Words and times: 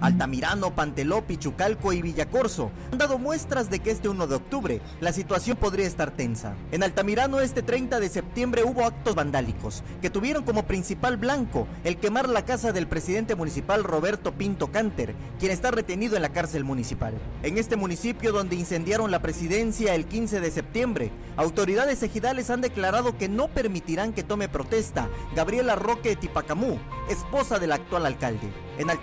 Altamirano, 0.00 0.74
Panteló, 0.74 1.22
Pichucalco 1.22 1.92
y 1.92 2.02
Villacorso 2.02 2.70
han 2.92 2.98
dado 2.98 3.18
muestras 3.18 3.70
de 3.70 3.78
que 3.78 3.90
este 3.90 4.08
1 4.08 4.26
de 4.26 4.34
octubre 4.34 4.80
la 5.00 5.12
situación 5.12 5.56
podría 5.56 5.86
estar 5.86 6.10
tensa. 6.10 6.54
En 6.72 6.82
Altamirano 6.82 7.40
este 7.40 7.62
30 7.62 8.00
de 8.00 8.08
septiembre 8.08 8.64
hubo 8.64 8.84
actos 8.84 9.14
vandálicos 9.14 9.82
que 10.02 10.10
tuvieron 10.10 10.44
como 10.44 10.66
principal 10.66 11.16
blanco 11.16 11.66
el 11.84 11.96
quemar 11.96 12.28
la 12.28 12.44
casa 12.44 12.72
del 12.72 12.86
presidente 12.86 13.34
municipal 13.34 13.84
Roberto 13.84 14.32
Pinto 14.32 14.70
Canter, 14.70 15.14
quien 15.38 15.52
está 15.52 15.70
retenido 15.70 16.16
en 16.16 16.22
la 16.22 16.32
cárcel 16.32 16.64
municipal. 16.64 17.14
En 17.42 17.56
este 17.56 17.76
municipio 17.76 18.32
donde 18.32 18.56
incendiaron 18.56 19.10
la 19.10 19.22
presidencia 19.22 19.94
el 19.94 20.06
15 20.06 20.40
de 20.40 20.50
septiembre, 20.50 21.12
autoridades 21.36 22.02
ejidales 22.02 22.50
han 22.50 22.60
declarado 22.60 23.16
que 23.16 23.28
no 23.28 23.48
permitirán 23.48 24.12
que 24.12 24.22
tome 24.22 24.48
protesta 24.48 25.08
Gabriela 25.34 25.76
Roque 25.76 26.16
Tipacamú, 26.16 26.78
esposa 27.08 27.58
del 27.58 27.72
actual 27.72 28.06
alcalde. 28.06 28.48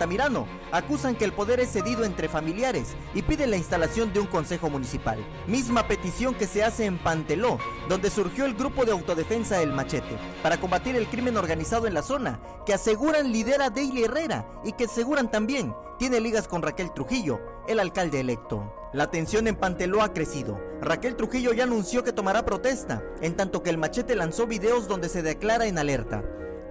Altamirano, 0.01 0.47
acusan 0.71 1.15
que 1.15 1.25
el 1.25 1.31
poder 1.31 1.59
es 1.59 1.73
cedido 1.73 2.03
entre 2.05 2.27
familiares 2.27 2.95
y 3.13 3.21
piden 3.21 3.51
la 3.51 3.57
instalación 3.57 4.11
de 4.11 4.19
un 4.19 4.25
consejo 4.25 4.67
municipal. 4.67 5.23
Misma 5.45 5.87
petición 5.87 6.33
que 6.33 6.47
se 6.47 6.63
hace 6.63 6.85
en 6.85 6.97
Panteló, 6.97 7.59
donde 7.87 8.09
surgió 8.09 8.45
el 8.45 8.55
grupo 8.55 8.83
de 8.83 8.93
autodefensa 8.93 9.61
El 9.61 9.73
Machete, 9.73 10.17
para 10.41 10.59
combatir 10.59 10.95
el 10.95 11.05
crimen 11.05 11.37
organizado 11.37 11.85
en 11.85 11.93
la 11.93 12.01
zona, 12.01 12.39
que 12.65 12.73
aseguran 12.73 13.31
lidera 13.31 13.69
Daily 13.69 14.05
Herrera 14.05 14.47
y 14.63 14.71
que 14.71 14.85
aseguran 14.85 15.29
también 15.29 15.71
tiene 15.99 16.19
ligas 16.19 16.47
con 16.47 16.63
Raquel 16.63 16.91
Trujillo, 16.95 17.39
el 17.67 17.79
alcalde 17.79 18.21
electo. 18.21 18.73
La 18.93 19.11
tensión 19.11 19.47
en 19.47 19.55
Panteló 19.55 20.01
ha 20.01 20.13
crecido. 20.13 20.59
Raquel 20.81 21.15
Trujillo 21.15 21.53
ya 21.53 21.65
anunció 21.65 22.03
que 22.03 22.11
tomará 22.11 22.43
protesta, 22.43 23.03
en 23.21 23.35
tanto 23.35 23.61
que 23.61 23.69
el 23.69 23.77
machete 23.77 24.15
lanzó 24.15 24.47
videos 24.47 24.87
donde 24.87 25.09
se 25.09 25.21
declara 25.21 25.67
en 25.67 25.77
alerta. 25.77 26.23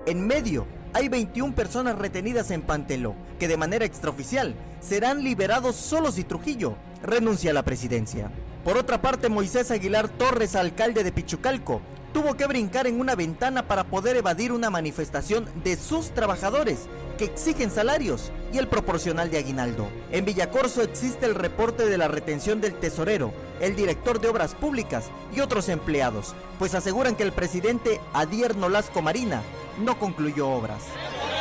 En 0.07 0.27
medio, 0.27 0.67
hay 0.93 1.09
21 1.09 1.55
personas 1.55 1.97
retenidas 1.99 2.51
en 2.51 2.63
Panteló, 2.63 3.15
que 3.39 3.49
de 3.49 3.57
manera 3.57 3.85
extraoficial 3.85 4.55
serán 4.81 5.23
liberados 5.23 5.77
solo 5.77 6.11
si 6.13 6.25
Trujillo 6.25 6.75
renuncia 7.03 7.51
a 7.51 7.55
la 7.55 7.63
presidencia. 7.63 8.31
Por 8.65 8.77
otra 8.77 9.01
parte, 9.01 9.29
Moisés 9.29 9.71
Aguilar 9.71 10.09
Torres, 10.09 10.55
alcalde 10.55 11.05
de 11.05 11.13
Pichucalco, 11.13 11.81
tuvo 12.13 12.35
que 12.35 12.47
brincar 12.47 12.87
en 12.87 13.01
una 13.01 13.15
ventana 13.15 13.67
para 13.69 13.85
poder 13.85 14.17
evadir 14.17 14.53
una 14.53 14.71
manifestación 14.71 15.47
de 15.65 15.77
sus 15.77 16.11
trabajadores 16.11 16.89
que 17.21 17.27
exigen 17.27 17.71
salarios 17.71 18.33
y 18.51 18.57
el 18.57 18.67
proporcional 18.67 19.31
de 19.31 19.37
aguinaldo. 19.37 19.87
En 20.11 20.25
Villacorso 20.25 20.81
existe 20.81 21.27
el 21.27 21.35
reporte 21.35 21.85
de 21.85 21.99
la 21.99 22.09
retención 22.09 22.63
del 22.63 22.73
tesorero, 22.73 23.31
el 23.61 23.77
director 23.77 24.23
de 24.23 24.29
obras 24.29 24.55
públicas 24.55 25.11
y 25.31 25.41
otros 25.41 25.69
empleados, 25.69 26.35
pues 26.59 26.75
aseguran 26.75 27.17
que 27.17 27.23
el 27.23 27.33
presidente 27.33 28.01
Adier 28.15 28.57
Nolasco 28.57 29.03
Marina 29.03 29.43
no 29.85 29.99
concluyó 29.99 30.49
obras. 30.49 30.83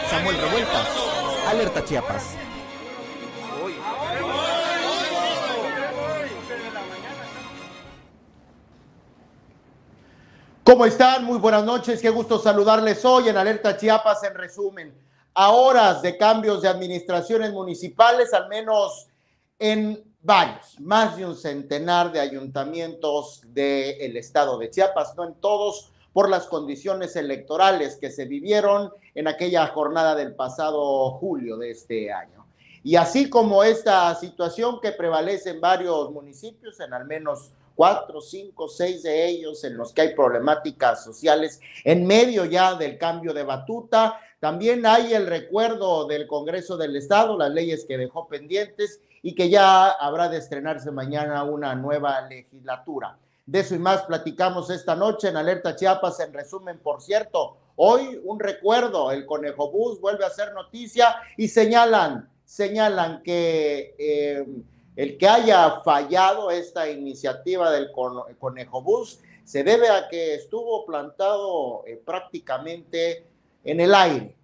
Samuel 0.10 0.36
Revueltas, 0.38 0.88
Alerta 1.48 1.86
Chiapas. 1.86 2.24
¿Cómo 10.66 10.86
están? 10.86 11.24
Muy 11.24 11.38
buenas 11.38 11.64
noches. 11.64 12.02
Qué 12.02 12.10
gusto 12.10 12.38
saludarles 12.38 13.06
hoy 13.06 13.30
en 13.30 13.38
Alerta 13.38 13.78
Chiapas. 13.78 14.22
En 14.24 14.36
resumen, 14.36 15.09
a 15.34 15.52
horas 15.52 16.02
de 16.02 16.18
cambios 16.18 16.62
de 16.62 16.68
administraciones 16.68 17.54
municipales, 17.54 18.34
al 18.34 18.48
menos 18.50 19.08
en 19.58 20.04
varios, 20.22 20.80
más 20.80 21.16
de 21.18 21.26
un 21.26 21.36
centenar 21.36 22.12
de 22.12 22.20
ayuntamientos 22.20 23.42
del 23.48 24.18
estado 24.18 24.58
de 24.58 24.70
Chiapas, 24.70 25.16
no 25.16 25.26
en 25.26 25.36
todos, 25.36 25.92
por 26.14 26.30
las 26.30 26.48
condiciones 26.48 27.16
electorales 27.16 27.96
que 27.98 28.12
se 28.12 28.26
vivieron 28.26 28.92
en 29.16 29.28
aquella 29.28 29.68
jornada 29.68 30.16
del 30.16 30.36
pasado 30.36 31.12
julio 31.12 31.58
de 31.58 31.72
este 31.72 32.12
año. 32.12 32.46
Y 32.84 32.96
así 32.96 33.30
como 33.30 33.64
esta 33.64 34.14
situación 34.16 34.80
que 34.82 34.92
prevalece 34.92 35.52
en 35.52 35.62
varios 35.62 36.12
municipios, 36.12 36.80
en 36.80 36.94
al 36.94 37.06
menos 37.06 37.52
cuatro, 37.76 38.20
cinco, 38.20 38.68
seis 38.68 39.04
de 39.04 39.28
ellos 39.28 39.64
en 39.64 39.78
los 39.78 39.94
que 39.94 40.02
hay 40.02 40.16
problemáticas 40.16 41.04
sociales 41.04 41.62
en 41.84 42.06
medio 42.06 42.46
ya 42.46 42.76
del 42.76 42.98
cambio 42.98 43.34
de 43.34 43.44
batuta. 43.44 44.20
También 44.40 44.86
hay 44.86 45.14
el 45.14 45.28
recuerdo 45.28 46.06
del 46.06 46.26
Congreso 46.28 46.78
del 46.78 46.96
Estado, 46.96 47.38
las 47.38 47.52
leyes 47.52 47.86
que 47.86 47.98
dejó 47.98 48.28
pendientes 48.28 49.02
y 49.22 49.36
que 49.36 49.50
ya 49.50 49.90
habrá 49.90 50.30
de 50.30 50.38
estrenarse 50.38 50.92
mañana 50.92 51.44
una 51.44 51.76
nueva 51.76 52.22
legislatura. 52.22 53.18
De 53.46 53.60
eso 53.60 53.76
y 53.76 53.80
más 53.80 54.04
platicamos 54.04 54.70
esta 54.70 54.96
noche 54.96 55.28
en 55.28 55.38
Alerta 55.38 55.76
Chiapas. 55.76 56.20
En 56.22 56.32
resumen, 56.32 56.80
por 56.80 57.02
cierto, 57.02 57.58
hoy 57.76 58.22
un 58.24 58.40
recuerdo, 58.40 59.12
el 59.12 59.26
Conejo 59.26 59.72
Bus 59.72 60.00
vuelve 60.00 60.24
a 60.24 60.28
hacer 60.28 60.54
noticia 60.54 61.16
y 61.38 61.48
señalan, 61.48 62.30
señalan 62.46 63.22
que... 63.24 63.96
Eh, 63.98 64.46
el 65.00 65.18
que 65.18 65.30
haya 65.30 65.80
fallado 65.80 66.52
esta 66.52 66.90
iniciativa 66.90 67.72
del 67.72 67.90
Conejo 68.38 68.82
Bus 68.82 69.22
se 69.46 69.64
debe 69.64 69.88
a 69.88 70.10
que 70.10 70.36
estuvo 70.36 70.86
plantado 70.86 71.86
eh, 71.88 72.02
prácticamente 72.04 73.24
en 73.64 73.80
el 73.80 73.94
aire 73.94 74.40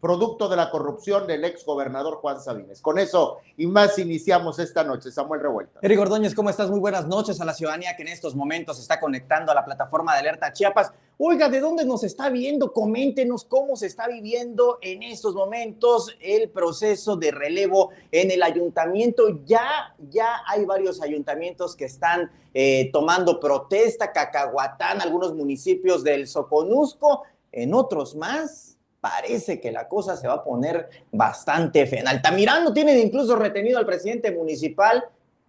producto 0.00 0.48
de 0.48 0.56
la 0.56 0.70
corrupción 0.70 1.26
del 1.26 1.44
ex 1.44 1.64
gobernador 1.64 2.16
Juan 2.16 2.40
Sabines. 2.40 2.80
Con 2.80 2.98
eso 2.98 3.38
y 3.56 3.66
más 3.66 3.98
iniciamos 3.98 4.58
esta 4.58 4.84
noche. 4.84 5.10
Samuel 5.10 5.40
Revuelta. 5.40 5.80
Eric 5.82 5.98
Ordóñez, 5.98 6.34
¿cómo 6.34 6.50
estás? 6.50 6.70
Muy 6.70 6.78
buenas 6.78 7.06
noches 7.06 7.40
a 7.40 7.44
la 7.44 7.54
ciudadanía 7.54 7.96
que 7.96 8.02
en 8.02 8.08
estos 8.08 8.36
momentos 8.36 8.78
está 8.78 9.00
conectando 9.00 9.50
a 9.50 9.54
la 9.54 9.64
plataforma 9.64 10.12
de 10.12 10.20
Alerta 10.20 10.52
Chiapas. 10.52 10.92
Oiga, 11.18 11.48
¿de 11.48 11.60
dónde 11.60 11.84
nos 11.86 12.04
está 12.04 12.28
viendo? 12.28 12.72
Coméntenos 12.72 13.44
cómo 13.44 13.74
se 13.74 13.86
está 13.86 14.06
viviendo 14.06 14.78
en 14.82 15.02
estos 15.02 15.34
momentos 15.34 16.14
el 16.20 16.50
proceso 16.50 17.16
de 17.16 17.30
relevo 17.30 17.90
en 18.12 18.30
el 18.30 18.42
ayuntamiento. 18.42 19.40
Ya, 19.46 19.94
ya 20.10 20.42
hay 20.46 20.66
varios 20.66 21.00
ayuntamientos 21.00 21.74
que 21.74 21.86
están 21.86 22.30
eh, 22.52 22.90
tomando 22.92 23.40
protesta, 23.40 24.12
Cacahuatán, 24.12 25.00
algunos 25.00 25.34
municipios 25.34 26.04
del 26.04 26.28
Soconusco, 26.28 27.22
en 27.52 27.74
otros 27.74 28.14
más 28.14 28.76
parece 29.00 29.60
que 29.60 29.70
la 29.70 29.88
cosa 29.88 30.16
se 30.16 30.26
va 30.26 30.34
a 30.34 30.44
poner 30.44 30.88
bastante 31.12 31.86
fea. 31.86 32.00
En 32.00 32.08
Altamirano 32.08 32.72
tienen 32.72 32.98
incluso 32.98 33.36
retenido 33.36 33.78
al 33.78 33.86
presidente 33.86 34.32
municipal, 34.32 35.04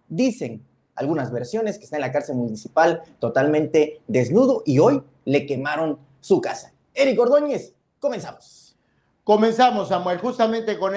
dicen 0.08 0.62
algunas 0.94 1.32
versiones 1.32 1.78
que 1.78 1.84
está 1.84 1.96
en 1.96 2.02
la 2.02 2.12
cárcel 2.12 2.36
municipal 2.36 3.02
totalmente 3.18 4.00
desnudo 4.06 4.62
y 4.64 4.78
hoy 4.78 5.02
le 5.24 5.46
quemaron 5.46 5.98
su 6.20 6.40
casa. 6.40 6.72
Eric 6.94 7.18
Ordóñez, 7.18 7.74
comenzamos. 8.00 8.76
Comenzamos, 9.24 9.88
Samuel, 9.88 10.18
justamente 10.18 10.78
con 10.78 10.94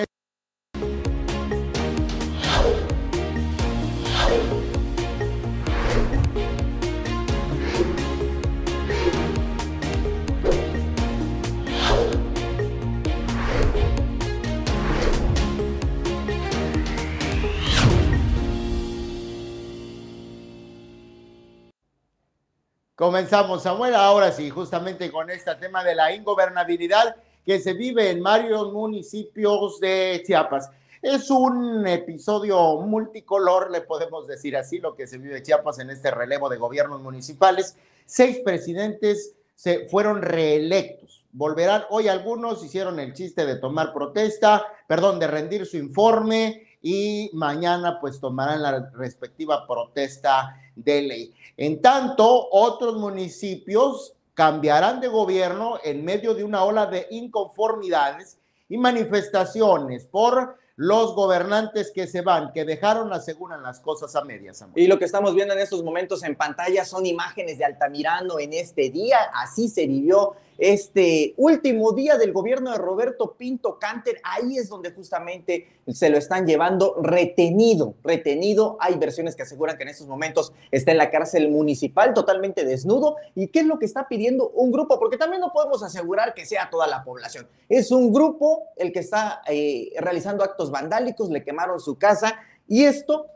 Comenzamos, 23.02 23.64
Samuel, 23.64 23.96
ahora 23.96 24.32
sí, 24.32 24.52
justamente 24.52 25.12
con 25.12 25.32
este 25.32 25.56
tema 25.56 25.84
de 25.84 25.96
la 25.96 26.14
ingobernabilidad 26.14 27.16
que 27.44 27.60
se 27.60 27.74
vive 27.74 28.12
en 28.12 28.22
varios 28.22 28.72
municipios 28.72 29.80
de 29.80 30.22
Chiapas. 30.24 30.70
Es 31.02 31.32
un 31.32 31.88
episodio 31.88 32.80
multicolor, 32.82 33.72
le 33.72 33.82
podemos 33.82 34.28
decir 34.28 34.56
así, 34.56 34.78
lo 34.78 34.94
que 34.94 35.08
se 35.08 35.18
vive 35.18 35.38
en 35.38 35.44
Chiapas 35.44 35.80
en 35.80 35.90
este 35.90 36.12
relevo 36.12 36.48
de 36.48 36.58
gobiernos 36.58 37.02
municipales. 37.02 37.76
Seis 38.06 38.40
presidentes 38.46 39.34
se 39.56 39.90
fueron 39.90 40.22
reelectos. 40.22 41.26
Volverán, 41.32 41.86
hoy 41.90 42.08
algunos 42.08 42.64
hicieron 42.64 43.00
el 43.00 43.16
chiste 43.16 43.48
de 43.48 43.56
tomar 43.56 43.94
protesta, 43.94 44.68
perdón, 44.86 45.18
de 45.18 45.26
rendir 45.26 45.66
su 45.66 45.78
informe 45.78 46.71
y 46.82 47.30
mañana 47.34 48.00
pues 48.00 48.20
tomarán 48.20 48.62
la 48.62 48.92
respectiva 48.94 49.68
protesta 49.68 50.58
de 50.76 51.02
ley. 51.02 51.34
En 51.58 51.82
tanto, 51.82 52.50
otros 52.52 52.98
municipios 52.98 54.14
cambiarán 54.34 55.00
de 55.00 55.08
gobierno 55.08 55.78
en 55.84 56.04
medio 56.04 56.34
de 56.34 56.44
una 56.44 56.64
ola 56.64 56.86
de 56.86 57.08
inconformidades 57.12 58.40
y 58.70 58.78
manifestaciones 58.78 60.06
por 60.06 60.58
los 60.78 61.14
gobernantes 61.14 61.92
que 61.94 62.08
se 62.08 62.22
van, 62.22 62.52
que 62.54 62.66
dejaron, 62.66 63.14
aseguran 63.14 63.62
las 63.62 63.80
cosas 63.80 64.16
a 64.16 64.24
medias. 64.24 64.66
Y 64.74 64.88
lo 64.88 64.98
que 64.98 65.06
estamos 65.06 65.36
viendo 65.36 65.54
en 65.54 65.60
estos 65.60 65.84
momentos 65.84 66.24
en 66.24 66.36
pantalla 66.36 66.86
son 66.86 67.06
imágenes 67.06 67.60
de 67.60 67.66
Altamirano 67.66 68.40
en 68.40 68.54
este 68.54 68.90
día. 68.90 69.18
Así 69.36 69.68
se 69.68 69.86
vivió 69.86 70.34
este 70.58 71.34
último 71.38 71.92
día 71.94 72.18
del 72.18 72.34
gobierno 72.34 72.72
de 72.72 72.78
Roberto 72.78 73.36
Pinto 73.38 73.80
Canter. 73.80 74.22
Ahí 74.24 74.58
es 74.58 74.70
donde 74.70 74.92
justamente 74.92 75.68
se 75.88 76.10
lo 76.10 76.18
están 76.18 76.46
llevando 76.46 76.96
retenido, 77.02 77.96
retenido. 78.04 78.78
Hay 78.80 78.96
versiones 78.96 79.36
que 79.36 79.44
aseguran 79.44 79.78
que 79.78 79.84
en 79.84 79.90
estos 79.90 80.08
momentos 80.08 80.54
está 80.72 80.92
en 80.92 80.98
la 80.98 81.10
cárcel 81.10 81.50
municipal 81.50 82.14
totalmente 82.14 82.66
desnudo. 82.66 83.16
¿Y 83.36 83.48
qué 83.48 83.60
es 83.60 83.66
lo 83.66 83.80
que 83.80 83.86
está 83.86 84.08
pidiendo 84.08 84.50
un 84.50 84.72
grupo? 84.72 85.00
Porque 85.00 85.18
también 85.18 85.42
no 85.42 85.52
podemos 85.52 85.84
asegurar 85.84 86.34
que 86.34 86.46
sea 86.46 86.70
toda 86.70 86.88
la 86.88 87.04
población. 87.04 87.48
Es 87.70 87.92
un 87.92 88.14
grupo 88.14 88.68
el 88.76 88.92
que 88.92 89.00
está 89.00 89.42
eh, 89.48 89.92
realizando 90.00 90.44
actos 90.44 90.72
vandálicos, 90.72 91.30
le 91.30 91.44
quemaron 91.44 91.80
su 91.80 91.98
casa 91.98 92.40
y 92.68 92.84
esto 92.86 93.28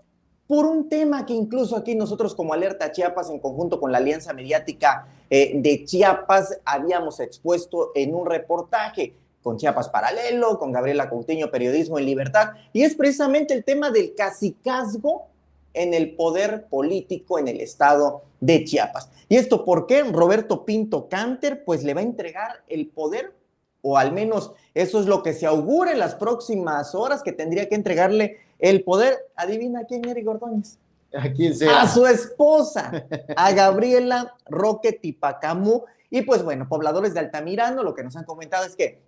por 0.47 0.65
un 0.65 0.89
tema 0.89 1.25
que 1.25 1.33
incluso 1.33 1.75
aquí 1.75 1.95
nosotros 1.95 2.35
como 2.35 2.53
Alerta 2.53 2.91
Chiapas, 2.91 3.29
en 3.29 3.39
conjunto 3.39 3.79
con 3.79 3.91
la 3.91 3.97
Alianza 3.97 4.33
Mediática 4.33 5.07
eh, 5.29 5.53
de 5.55 5.85
Chiapas, 5.85 6.59
habíamos 6.65 7.19
expuesto 7.19 7.91
en 7.95 8.13
un 8.13 8.25
reportaje 8.25 9.15
con 9.41 9.57
Chiapas 9.57 9.89
Paralelo, 9.89 10.57
con 10.57 10.71
Gabriela 10.71 11.09
Coutinho, 11.09 11.51
Periodismo 11.51 11.99
en 11.99 12.05
Libertad, 12.05 12.53
y 12.73 12.83
es 12.83 12.95
precisamente 12.95 13.53
el 13.53 13.63
tema 13.63 13.91
del 13.91 14.15
cacicazgo 14.15 15.27
en 15.73 15.93
el 15.93 16.15
poder 16.15 16.65
político 16.65 17.37
en 17.37 17.47
el 17.47 17.59
estado 17.61 18.23
de 18.39 18.63
Chiapas. 18.63 19.09
¿Y 19.29 19.35
esto 19.35 19.65
por 19.65 19.87
qué? 19.87 20.03
Roberto 20.03 20.65
Pinto 20.65 21.09
Canter, 21.09 21.63
pues 21.63 21.83
le 21.83 21.93
va 21.93 22.01
a 22.01 22.05
entregar 22.05 22.63
el 22.67 22.87
poder, 22.87 23.33
o 23.81 23.97
al 23.97 24.13
menos 24.13 24.51
eso 24.73 24.99
es 24.99 25.05
lo 25.05 25.21
que 25.21 25.33
se 25.33 25.45
augura 25.45 25.91
en 25.91 25.99
las 25.99 26.15
próximas 26.15 26.95
horas, 26.95 27.21
que 27.21 27.31
tendría 27.31 27.69
que 27.69 27.75
entregarle 27.75 28.37
el 28.59 28.83
poder, 28.83 29.17
adivina 29.35 29.85
quién, 29.85 30.07
Eric 30.07 30.27
Ordóñez. 30.27 30.77
¿A 31.13 31.31
quién 31.31 31.55
sea? 31.55 31.81
A 31.81 31.87
su 31.87 32.05
esposa, 32.05 33.05
a 33.35 33.51
Gabriela 33.53 34.35
Roque 34.47 34.91
Tipacamú. 34.93 35.85
Y 36.09 36.21
pues 36.21 36.43
bueno, 36.43 36.67
pobladores 36.67 37.13
de 37.13 37.21
Altamirano, 37.21 37.83
lo 37.83 37.93
que 37.95 38.03
nos 38.03 38.15
han 38.15 38.25
comentado 38.25 38.65
es 38.65 38.75
que 38.75 39.01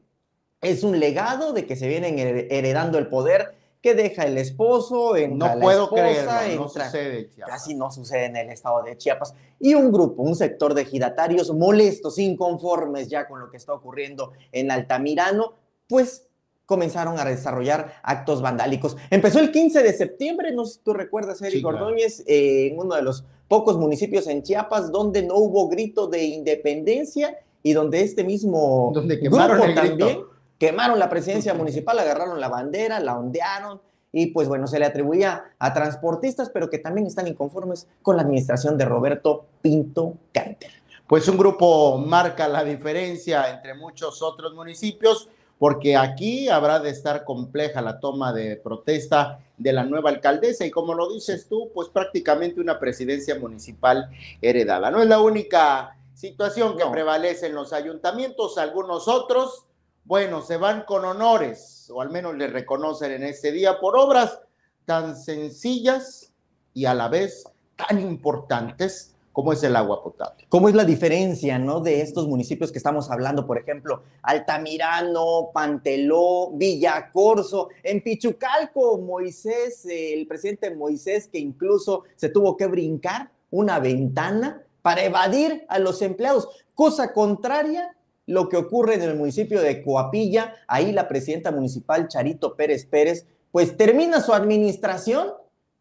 es 0.62 0.84
un 0.84 1.00
legado 1.00 1.54
de 1.54 1.66
que 1.66 1.76
se 1.76 1.88
vienen 1.88 2.18
heredando 2.18 2.98
el 2.98 3.08
poder 3.08 3.56
que 3.82 3.94
deja 3.94 4.24
el 4.24 4.38
esposo, 4.38 5.16
en 5.16 5.38
no 5.38 5.60
puedo 5.60 5.90
creerlo, 5.90 6.64
no 6.64 6.70
sucede 6.70 7.30
Casi 7.46 7.76
no 7.76 7.92
sucede 7.92 8.26
en 8.26 8.36
el 8.36 8.50
estado 8.50 8.82
de 8.84 8.98
Chiapas. 8.98 9.34
Y 9.60 9.76
un 9.76 9.92
grupo, 9.92 10.24
un 10.24 10.36
sector 10.36 10.74
de 10.74 10.86
giratarios 10.86 11.54
molestos, 11.54 12.18
inconformes 12.18 13.08
ya 13.08 13.28
con 13.28 13.40
lo 13.40 13.52
que 13.52 13.58
está 13.58 13.74
ocurriendo 13.74 14.34
en 14.52 14.72
Altamirano, 14.72 15.54
pues 15.88 16.27
comenzaron 16.68 17.18
a 17.20 17.26
desarrollar 17.26 17.96
actos 18.04 18.44
vandálicos. 18.44 18.98
Empezó 19.10 19.40
el 19.40 19.52
15 19.52 19.82
de 19.82 19.94
septiembre, 19.94 20.52
no 20.52 20.66
sé 20.66 20.74
si 20.74 20.80
tú 20.84 20.94
recuerdas, 20.94 21.42
Eric 21.42 21.66
Ordóñez, 21.66 22.24
eh, 22.28 22.68
en 22.68 22.78
uno 22.78 22.94
de 22.94 23.02
los 23.02 23.24
pocos 23.48 23.78
municipios 23.78 24.28
en 24.28 24.44
Chiapas 24.44 24.92
donde 24.92 25.24
no 25.24 25.36
hubo 25.38 25.70
grito 25.70 26.08
de 26.08 26.26
independencia 26.26 27.40
y 27.64 27.74
donde 27.74 28.02
este 28.02 28.24
mismo 28.24 28.92
donde 28.94 29.18
quemaron 29.20 29.58
grupo 29.58 29.74
también 29.74 30.20
quemaron 30.58 31.00
la 31.00 31.10
presidencia 31.10 31.54
municipal, 31.54 31.98
agarraron 32.00 32.40
la 32.40 32.50
bandera, 32.50 33.00
la 33.00 33.18
ondearon 33.18 33.80
y 34.12 34.28
pues 34.28 34.48
bueno, 34.48 34.68
se 34.68 34.80
le 34.80 34.86
atribuía 34.86 35.54
a 35.60 35.74
transportistas, 35.74 36.50
pero 36.50 36.70
que 36.70 36.80
también 36.80 37.08
están 37.08 37.28
inconformes 37.28 37.88
con 38.02 38.18
la 38.18 38.24
administración 38.24 38.78
de 38.78 38.86
Roberto 38.86 39.46
Pinto 39.62 40.16
Canter. 40.34 40.72
Pues 41.08 41.28
un 41.30 41.38
grupo 41.38 41.98
marca 41.98 42.48
la 42.50 42.64
diferencia 42.64 43.50
entre 43.50 43.74
muchos 43.76 44.22
otros 44.22 44.54
municipios 44.54 45.30
porque 45.60 45.98
aquí 45.98 46.50
habrá 46.50 46.80
de 46.80 46.90
estar 46.90 47.24
compleja 47.24 47.82
la 47.82 48.00
toma 48.00 48.32
de 48.34 48.58
protesta 48.58 49.40
de 49.58 49.74
la 49.74 49.84
nueva 49.84 50.12
alcaldesa 50.12 50.66
y 50.66 50.72
como 50.72 50.94
lo 50.94 51.10
dices 51.12 51.48
tú, 51.48 51.72
pues 51.74 51.90
prácticamente 51.90 52.62
una 52.62 52.80
presidencia 52.80 53.40
municipal 53.40 54.10
heredada. 54.42 54.92
No 54.92 55.02
es 55.02 55.08
la 55.08 55.20
única 55.20 55.98
situación 56.14 56.78
que 56.78 56.86
prevalece 56.86 57.48
en 57.48 57.56
los 57.56 57.74
ayuntamientos, 57.74 58.58
algunos 58.58 59.08
otros, 59.08 59.66
bueno, 60.06 60.42
se 60.42 60.58
van 60.58 60.84
con 60.84 61.04
honores, 61.06 61.92
o 61.94 62.02
al 62.02 62.10
menos 62.12 62.36
le 62.36 62.48
reconocen 62.48 63.12
en 63.12 63.24
este 63.24 63.52
día 63.52 63.80
por 63.80 63.98
obras 63.98 64.40
tan 64.86 65.18
sencillas 65.18 66.32
y 66.74 66.86
a 66.86 66.94
la 66.94 67.10
vez 67.10 67.44
tan 67.76 68.00
importantes 68.00 69.17
cómo 69.38 69.54
es 69.54 69.62
el 69.62 69.76
agua 69.76 70.02
potable. 70.02 70.48
¿Cómo 70.50 70.68
es 70.68 70.74
la 70.74 70.84
diferencia, 70.84 71.60
no, 71.60 71.80
de 71.80 72.02
estos 72.02 72.28
municipios 72.28 72.72
que 72.72 72.80
estamos 72.80 73.12
hablando? 73.12 73.46
Por 73.46 73.60
ejemplo, 73.60 74.02
Altamirano, 74.24 75.52
Panteló, 75.54 76.50
Villacorso, 76.54 77.70
en 77.84 78.02
Pichucalco, 78.02 78.98
Moisés, 78.98 79.86
el 79.86 80.26
presidente 80.26 80.74
Moisés, 80.74 81.30
que 81.32 81.38
incluso 81.38 82.06
se 82.16 82.30
tuvo 82.30 82.58
que 82.58 82.66
brincar 82.66 83.30
una 83.52 83.78
ventana 83.78 84.64
para 84.82 85.04
evadir 85.04 85.68
a 85.70 85.78
los 85.78 86.02
empleados, 86.02 86.50
cosa 86.74 87.14
contraria 87.14 87.96
lo 88.26 88.50
que 88.50 88.58
ocurre 88.58 88.96
en 88.96 89.04
el 89.04 89.16
municipio 89.16 89.62
de 89.62 89.84
Coapilla, 89.84 90.56
ahí 90.68 90.92
la 90.92 91.08
presidenta 91.08 91.52
municipal 91.52 92.08
Charito 92.08 92.56
Pérez 92.56 92.88
Pérez, 92.88 93.28
pues 93.52 93.78
termina 93.78 94.20
su 94.20 94.34
administración 94.34 95.28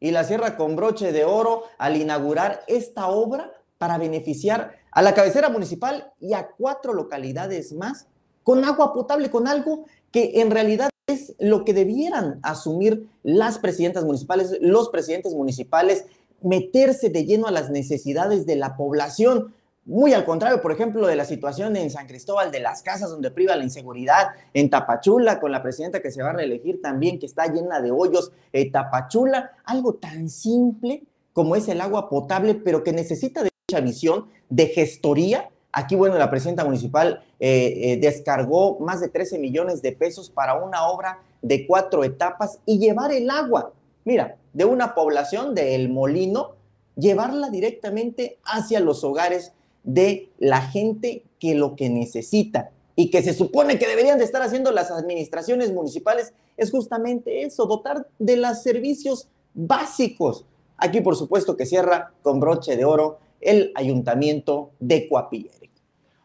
y 0.00 0.10
la 0.10 0.25
cierra 0.25 0.56
con 0.56 0.76
broche 0.76 1.12
de 1.12 1.25
oro 1.25 1.64
al 1.78 1.96
inaugurar 1.96 2.62
esta 2.66 3.08
obra 3.08 3.52
para 3.78 3.98
beneficiar 3.98 4.76
a 4.90 5.02
la 5.02 5.14
cabecera 5.14 5.48
municipal 5.48 6.12
y 6.20 6.32
a 6.34 6.48
cuatro 6.56 6.93
localidades 6.93 7.72
más 7.72 8.06
con 8.43 8.64
agua 8.64 8.94
potable, 8.94 9.31
con 9.31 9.48
algo 9.48 9.87
que 10.12 10.40
en 10.40 10.50
realidad 10.50 10.88
es 11.06 11.34
lo 11.38 11.64
que 11.64 11.75
debieran 11.75 12.38
asumir 12.43 13.08
las 13.22 13.58
presidentas 13.58 14.04
municipales, 14.04 14.56
los 14.60 14.88
presidentes 14.88 15.34
municipales, 15.34 16.04
meterse 16.43 17.10
de 17.10 17.25
lleno 17.25 17.46
a 17.46 17.50
las 17.50 17.70
necesidades 17.70 18.46
de 18.46 18.56
la 18.56 18.76
población. 18.76 19.54
Muy 19.87 20.12
al 20.15 20.25
contrario, 20.25 20.61
por 20.61 20.73
ejemplo, 20.73 21.06
de 21.06 21.15
la 21.15 21.25
situación 21.25 21.77
en 21.77 21.91
San 21.91 22.09
Cristóbal 22.09 22.50
de 22.50 22.59
las 22.59 22.83
Casas, 22.83 23.09
donde 23.09 23.31
priva 23.31 23.55
la 23.55 23.62
inseguridad, 23.62 24.31
en 24.53 24.69
Tapachula, 24.69 25.38
con 25.38 25.53
la 25.53 25.62
presidenta 25.62 26.03
que 26.03 26.11
se 26.11 26.25
va 26.25 26.31
a 26.31 26.33
reelegir 26.33 26.83
también, 26.83 27.21
que 27.21 27.27
está 27.27 27.47
llena 27.47 27.81
de 27.81 27.93
hoyos, 27.93 28.33
eh, 28.53 28.69
Tapachula, 28.69 29.53
algo 29.65 29.94
tan 29.94 30.29
simple 30.29 31.05
como 31.33 31.55
es 31.55 31.69
el 31.69 31.81
agua 31.81 32.09
potable, 32.09 32.56
pero 32.56 32.83
que 32.83 32.93
necesita 32.93 33.44
de 33.44 33.50
mucha 33.69 33.81
visión, 33.81 34.27
de 34.49 34.67
gestoría. 34.67 35.50
Aquí, 35.71 35.94
bueno, 35.94 36.19
la 36.19 36.31
presidenta 36.31 36.65
municipal 36.65 37.23
eh, 37.39 37.93
eh, 37.93 37.97
descargó 38.00 38.81
más 38.81 39.00
de 39.00 39.09
13 39.09 39.39
millones 39.39 39.82
de 39.82 39.93
pesos 39.93 40.31
para 40.31 40.55
una 40.55 40.89
obra 40.89 41.21
de 41.43 41.65
cuatro 41.65 42.03
etapas 42.03 42.59
y 42.67 42.81
llevar 42.81 43.12
el 43.12 43.31
agua, 43.31 43.73
mira, 44.05 44.37
de 44.53 44.65
una 44.65 44.97
población 44.97 45.55
de 45.55 45.77
El 45.77 45.91
Molino, 45.91 46.56
llevarla 46.97 47.50
directamente 47.50 48.39
hacia 48.43 48.81
los 48.81 49.05
hogares 49.05 49.53
de 49.87 50.29
la 50.38 50.61
gente 50.61 51.23
que 51.38 51.55
lo 51.55 51.77
que 51.77 51.88
necesita 51.88 52.71
y 52.97 53.11
que 53.11 53.23
se 53.23 53.33
supone 53.33 53.79
que 53.79 53.87
deberían 53.87 54.19
de 54.19 54.25
estar 54.25 54.43
haciendo 54.43 54.73
las 54.73 54.91
administraciones 54.91 55.73
municipales 55.73 56.35
es 56.56 56.71
justamente 56.71 57.43
eso, 57.43 57.67
dotar 57.67 58.06
de 58.19 58.37
los 58.37 58.62
servicios 58.62 59.29
básicos. 59.55 60.44
Aquí, 60.77 61.00
por 61.00 61.17
supuesto, 61.17 61.56
que 61.56 61.67
cierra 61.67 62.12
con 62.23 62.41
broche 62.41 62.77
de 62.77 62.85
oro 62.85 63.19
el 63.41 63.73
ayuntamiento 63.75 64.71
de 64.81 65.09
Coapilleri. 65.09 65.71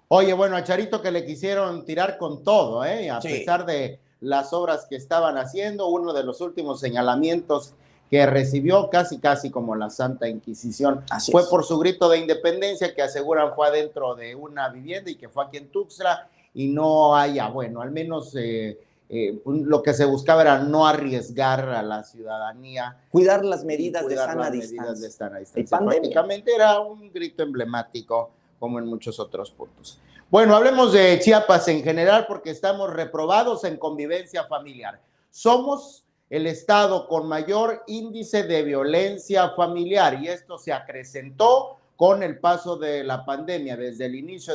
Oye, 0.07 0.33
bueno, 0.33 0.57
a 0.57 0.63
Charito 0.63 1.01
que 1.01 1.11
le 1.11 1.25
quisieron 1.25 1.85
tirar 1.85 2.17
con 2.17 2.43
todo, 2.43 2.83
¿eh? 2.83 3.09
a 3.09 3.19
pesar 3.19 3.65
de 3.65 3.99
las 4.19 4.51
obras 4.53 4.85
que 4.89 4.95
estaban 4.95 5.37
haciendo, 5.37 5.87
uno 5.87 6.13
de 6.13 6.23
los 6.23 6.41
últimos 6.41 6.79
señalamientos 6.79 7.75
que 8.11 8.25
recibió 8.25 8.89
casi 8.89 9.19
casi 9.19 9.49
como 9.49 9.73
la 9.73 9.89
Santa 9.89 10.27
Inquisición. 10.27 11.05
fue 11.31 11.47
por 11.49 11.63
su 11.63 11.79
grito 11.79 12.09
de 12.09 12.17
independencia 12.17 12.93
que 12.93 13.01
aseguran 13.01 13.55
fue 13.55 13.69
adentro 13.69 14.15
de 14.15 14.35
una 14.35 14.67
vivienda 14.67 15.09
y 15.09 15.15
que 15.15 15.29
fue 15.29 15.45
aquí 15.45 15.55
en 15.55 15.69
Tuxtla 15.69 16.27
y 16.53 16.67
no 16.67 17.15
haya, 17.15 17.47
bueno, 17.47 17.79
al 17.79 17.91
menos 17.91 18.35
eh, 18.35 18.77
eh, 19.07 19.41
lo 19.45 19.81
que 19.81 19.93
se 19.93 20.03
buscaba 20.03 20.41
era 20.41 20.59
no 20.59 20.85
arriesgar 20.85 21.69
a 21.69 21.81
la 21.81 22.03
ciudadanía. 22.03 22.97
Cuidar 23.09 23.45
las 23.45 23.63
medidas 23.63 24.05
de 24.05 24.17
sana 24.17 24.49
distancia. 24.49 25.09
De 25.55 25.63
Prácticamente 25.63 26.53
era 26.53 26.81
un 26.81 27.13
grito 27.13 27.43
emblemático 27.43 28.29
como 28.59 28.77
en 28.77 28.87
muchos 28.87 29.21
otros 29.21 29.51
puntos. 29.51 29.97
Bueno, 30.29 30.53
hablemos 30.57 30.91
de 30.91 31.17
Chiapas 31.21 31.69
en 31.69 31.81
general 31.81 32.25
porque 32.27 32.49
estamos 32.49 32.91
reprobados 32.91 33.63
en 33.63 33.77
convivencia 33.77 34.43
familiar. 34.47 34.99
Somos 35.29 36.03
el 36.31 36.47
estado 36.47 37.09
con 37.09 37.27
mayor 37.27 37.83
índice 37.87 38.43
de 38.43 38.63
violencia 38.63 39.49
familiar 39.49 40.23
y 40.23 40.29
esto 40.29 40.57
se 40.57 40.71
acrecentó 40.71 41.77
con 41.97 42.23
el 42.23 42.39
paso 42.39 42.77
de 42.77 43.03
la 43.03 43.25
pandemia, 43.25 43.75
desde 43.75 44.05
el 44.05 44.15
inicio 44.15 44.53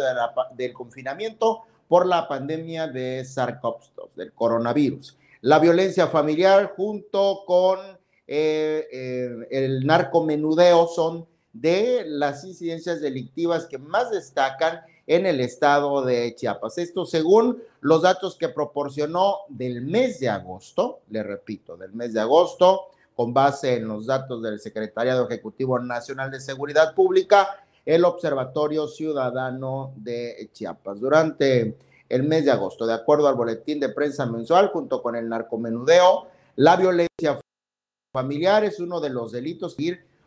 del 0.54 0.72
confinamiento 0.72 1.64
por 1.86 2.06
la 2.06 2.26
pandemia 2.26 2.88
de 2.88 3.20
SARS-CoV-2, 3.20 4.14
del 4.16 4.32
coronavirus. 4.32 5.18
La 5.42 5.58
violencia 5.58 6.06
familiar 6.06 6.72
junto 6.74 7.44
con 7.46 7.78
eh, 8.26 8.88
eh, 8.90 9.46
el 9.50 9.86
narcomenudeo 9.86 10.88
son 10.88 11.26
de 11.52 12.04
las 12.06 12.42
incidencias 12.42 13.02
delictivas 13.02 13.66
que 13.66 13.76
más 13.76 14.10
destacan 14.10 14.80
en 15.06 15.26
el 15.26 15.40
estado 15.40 16.04
de 16.04 16.34
Chiapas. 16.34 16.78
Esto 16.78 17.06
según 17.06 17.62
los 17.80 18.02
datos 18.02 18.36
que 18.36 18.48
proporcionó 18.48 19.40
del 19.48 19.82
mes 19.82 20.20
de 20.20 20.28
agosto, 20.28 21.00
le 21.10 21.22
repito, 21.22 21.76
del 21.76 21.92
mes 21.92 22.12
de 22.12 22.20
agosto, 22.20 22.88
con 23.14 23.32
base 23.32 23.76
en 23.76 23.88
los 23.88 24.06
datos 24.06 24.42
del 24.42 24.60
Secretariado 24.60 25.26
Ejecutivo 25.26 25.78
Nacional 25.78 26.30
de 26.30 26.40
Seguridad 26.40 26.94
Pública, 26.94 27.64
el 27.84 28.04
Observatorio 28.04 28.88
Ciudadano 28.88 29.92
de 29.96 30.50
Chiapas. 30.52 31.00
Durante 31.00 31.78
el 32.08 32.22
mes 32.24 32.44
de 32.44 32.50
agosto, 32.50 32.86
de 32.86 32.94
acuerdo 32.94 33.28
al 33.28 33.36
boletín 33.36 33.80
de 33.80 33.88
prensa 33.88 34.26
mensual, 34.26 34.68
junto 34.68 35.02
con 35.02 35.16
el 35.16 35.28
narcomenudeo, 35.28 36.26
la 36.56 36.76
violencia 36.76 37.40
familiar 38.12 38.64
es 38.64 38.80
uno 38.80 39.00
de 39.00 39.10
los 39.10 39.32
delitos, 39.32 39.76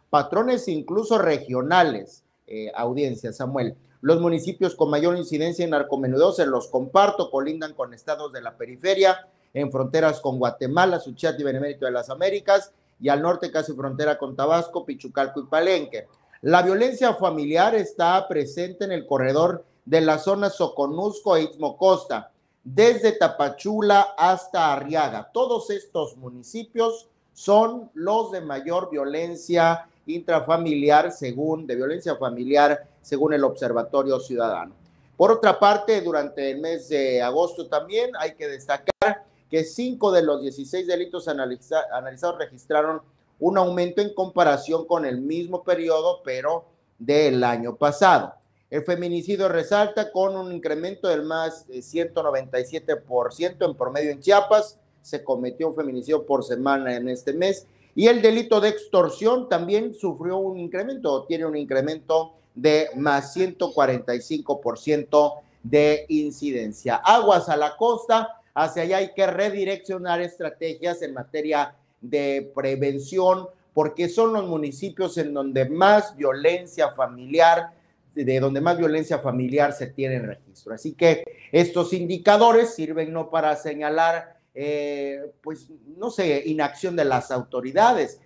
patrones 0.09 0.67
incluso 0.67 1.17
regionales, 1.17 2.23
eh, 2.49 2.71
audiencia, 2.75 3.31
Samuel. 3.31 3.75
Los 4.01 4.19
municipios 4.19 4.75
con 4.75 4.89
mayor 4.89 5.17
incidencia 5.17 5.63
en 5.63 5.71
narcomenudeo, 5.71 6.31
se 6.31 6.45
los 6.45 6.67
comparto, 6.67 7.29
colindan 7.29 7.73
con 7.73 7.93
estados 7.93 8.33
de 8.33 8.41
la 8.41 8.57
periferia, 8.57 9.27
en 9.53 9.71
fronteras 9.71 10.19
con 10.19 10.39
Guatemala, 10.39 10.99
Suchiate 10.99 11.41
y 11.41 11.45
Benemérito 11.45 11.85
de 11.85 11.91
las 11.91 12.09
Américas, 12.09 12.71
y 12.99 13.09
al 13.09 13.21
norte 13.21 13.51
casi 13.51 13.73
frontera 13.73 14.17
con 14.17 14.35
Tabasco, 14.35 14.85
Pichucalco 14.85 15.41
y 15.41 15.45
Palenque. 15.45 16.07
La 16.41 16.61
violencia 16.61 17.13
familiar 17.15 17.75
está 17.75 18.27
presente 18.27 18.85
en 18.85 18.91
el 18.91 19.05
corredor 19.05 19.65
de 19.85 20.01
la 20.01 20.17
zona 20.17 20.49
Soconusco 20.49 21.35
e 21.35 21.43
Istmo 21.43 21.77
Costa, 21.77 22.31
desde 22.63 23.13
Tapachula 23.13 24.15
hasta 24.17 24.73
Arriaga. 24.73 25.29
Todos 25.33 25.69
estos 25.69 26.17
municipios 26.17 27.07
son 27.33 27.89
los 27.93 28.31
de 28.31 28.41
mayor 28.41 28.89
violencia 28.89 29.87
intrafamiliar, 30.09 31.11
según 31.11 31.65
de 31.65 31.75
violencia 31.75 32.15
familiar, 32.15 32.85
según 33.01 33.33
el 33.33 33.43
Observatorio 33.43 34.19
Ciudadano. 34.19 34.73
Por 35.15 35.31
otra 35.31 35.59
parte, 35.59 36.01
durante 36.01 36.51
el 36.51 36.59
mes 36.59 36.89
de 36.89 37.21
agosto 37.21 37.67
también 37.67 38.11
hay 38.19 38.35
que 38.35 38.47
destacar 38.47 39.25
que 39.49 39.63
cinco 39.63 40.11
de 40.11 40.21
los 40.21 40.41
16 40.41 40.87
delitos 40.87 41.27
analizados 41.27 42.37
registraron 42.37 43.01
un 43.39 43.57
aumento 43.57 44.01
en 44.01 44.13
comparación 44.13 44.85
con 44.85 45.05
el 45.05 45.19
mismo 45.19 45.63
periodo, 45.63 46.21
pero 46.23 46.65
del 46.97 47.43
año 47.43 47.75
pasado. 47.75 48.33
El 48.69 48.83
feminicidio 48.83 49.49
resalta 49.49 50.11
con 50.11 50.35
un 50.35 50.53
incremento 50.53 51.07
del 51.07 51.23
más 51.23 51.67
de 51.67 51.79
197% 51.79 53.65
en 53.65 53.75
promedio 53.75 54.11
en 54.11 54.19
Chiapas. 54.19 54.77
Se 55.01 55.23
cometió 55.23 55.69
un 55.69 55.75
feminicidio 55.75 56.25
por 56.25 56.43
semana 56.43 56.95
en 56.95 57.09
este 57.09 57.33
mes. 57.33 57.65
Y 57.99 58.07
el 58.07 58.21
delito 58.21 58.61
de 58.61 58.69
extorsión 58.69 59.49
también 59.49 59.93
sufrió 59.93 60.37
un 60.37 60.57
incremento, 60.57 61.25
tiene 61.25 61.45
un 61.45 61.57
incremento 61.57 62.31
de 62.55 62.87
más 62.95 63.35
145% 63.35 65.33
de 65.61 66.05
incidencia. 66.07 66.95
Aguas 66.95 67.49
a 67.49 67.57
la 67.57 67.75
costa, 67.75 68.39
hacia 68.53 68.83
allá 68.83 68.97
hay 68.99 69.13
que 69.13 69.27
redireccionar 69.27 70.21
estrategias 70.21 71.01
en 71.01 71.13
materia 71.13 71.75
de 71.99 72.49
prevención, 72.55 73.49
porque 73.73 74.07
son 74.07 74.31
los 74.31 74.47
municipios 74.47 75.17
en 75.17 75.33
donde 75.33 75.67
más 75.67 76.15
violencia 76.15 76.93
familiar, 76.93 77.73
de 78.15 78.39
donde 78.39 78.61
más 78.61 78.77
violencia 78.77 79.19
familiar 79.19 79.73
se 79.73 79.87
tiene 79.87 80.15
en 80.15 80.27
registro. 80.27 80.73
Así 80.73 80.93
que 80.93 81.25
estos 81.51 81.91
indicadores 81.91 82.73
sirven 82.75 83.11
no 83.11 83.29
para 83.29 83.57
señalar, 83.57 84.38
eh, 84.61 85.31
pues, 85.41 85.69
no 85.95 86.09
sé, 86.09 86.43
inacción 86.45 86.97
de 86.97 87.05
las 87.05 87.31
autoridades, 87.31 88.19